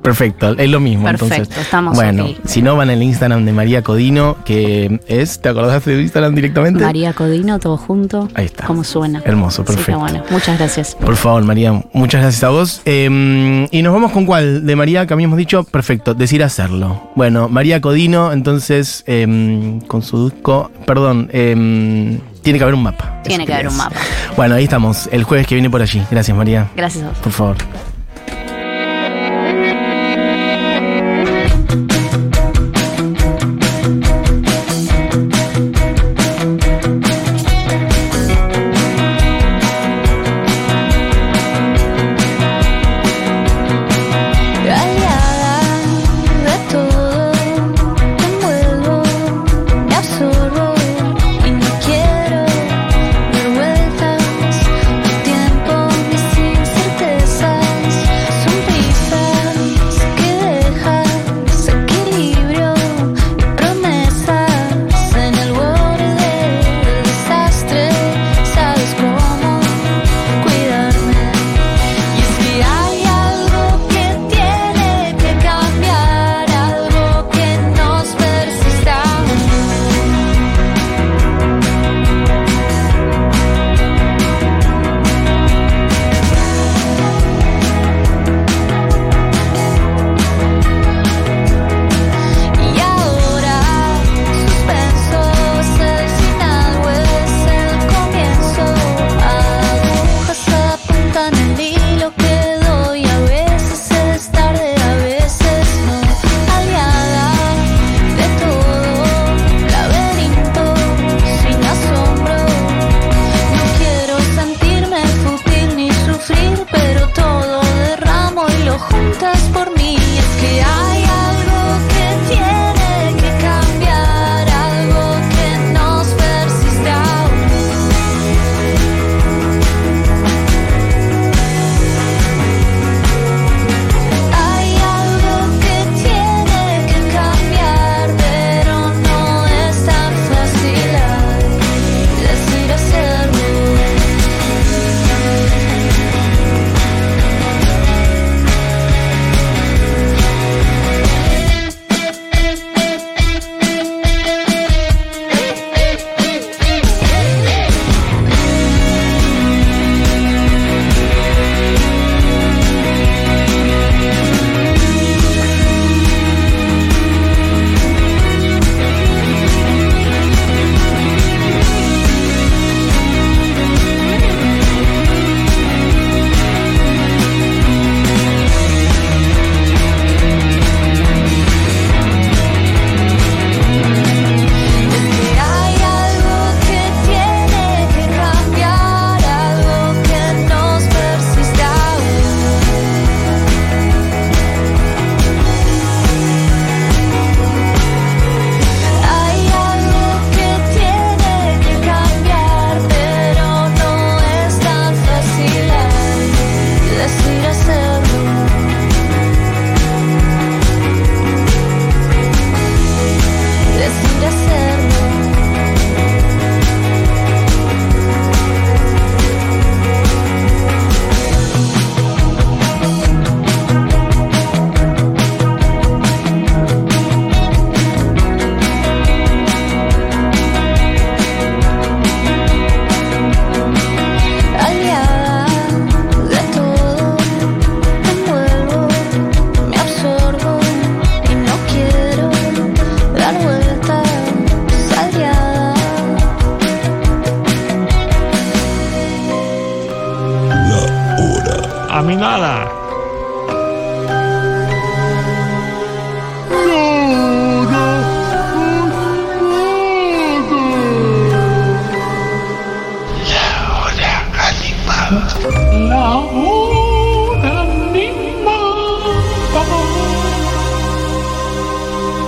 perfecto, 0.01 0.51
es 0.57 0.69
lo 0.69 0.79
mismo. 0.79 1.05
Perfecto, 1.05 1.35
entonces, 1.35 1.57
estamos 1.57 1.95
bueno, 1.95 2.23
aquí. 2.25 2.37
si 2.45 2.61
no 2.61 2.75
van 2.75 2.89
al 2.89 3.01
Instagram 3.01 3.45
de 3.45 3.51
María 3.53 3.81
Codino, 3.81 4.37
que 4.45 4.99
es, 5.07 5.41
¿te 5.41 5.49
acordás 5.49 5.83
de 5.85 6.01
Instagram 6.01 6.35
directamente? 6.35 6.83
María 6.83 7.13
Codino, 7.13 7.59
todo 7.59 7.77
junto. 7.77 8.27
Ahí 8.33 8.45
está. 8.45 8.65
Como 8.65 8.83
suena. 8.83 9.21
Hermoso, 9.25 9.65
perfecto. 9.65 9.99
bueno, 9.99 10.23
muchas 10.29 10.57
gracias. 10.57 10.95
Por 10.95 11.15
favor, 11.15 11.43
María, 11.43 11.83
muchas 11.93 12.21
gracias 12.21 12.43
a 12.43 12.49
vos. 12.49 12.81
Eh, 12.85 13.67
y 13.71 13.81
nos 13.81 13.93
vamos 13.93 14.11
con 14.11 14.25
cuál 14.25 14.65
de 14.65 14.75
María 14.75 15.05
que 15.07 15.13
habíamos 15.13 15.37
dicho, 15.37 15.63
perfecto, 15.63 16.13
decir 16.13 16.43
hacerlo. 16.43 17.09
Bueno, 17.15 17.49
María 17.49 17.81
Codino, 17.81 18.31
entonces, 18.31 19.03
eh, 19.07 19.79
con 19.87 20.01
su 20.03 20.29
disco, 20.29 20.71
perdón, 20.85 20.96
eh, 21.31 22.19
tiene 22.41 22.59
que 22.59 22.63
haber 22.63 22.75
un 22.75 22.83
mapa. 22.83 23.21
Tiene 23.23 23.45
que 23.45 23.53
haber 23.53 23.67
un 23.67 23.77
mapa. 23.77 23.95
Bueno, 24.35 24.55
ahí 24.55 24.63
estamos, 24.63 25.09
el 25.11 25.23
jueves 25.23 25.47
que 25.47 25.55
viene 25.55 25.69
por 25.69 25.81
allí. 25.81 26.01
Gracias, 26.09 26.35
María. 26.35 26.69
Gracias 26.75 27.03
a 27.03 27.09
vos. 27.09 27.17
Por 27.19 27.31
favor. 27.31 27.57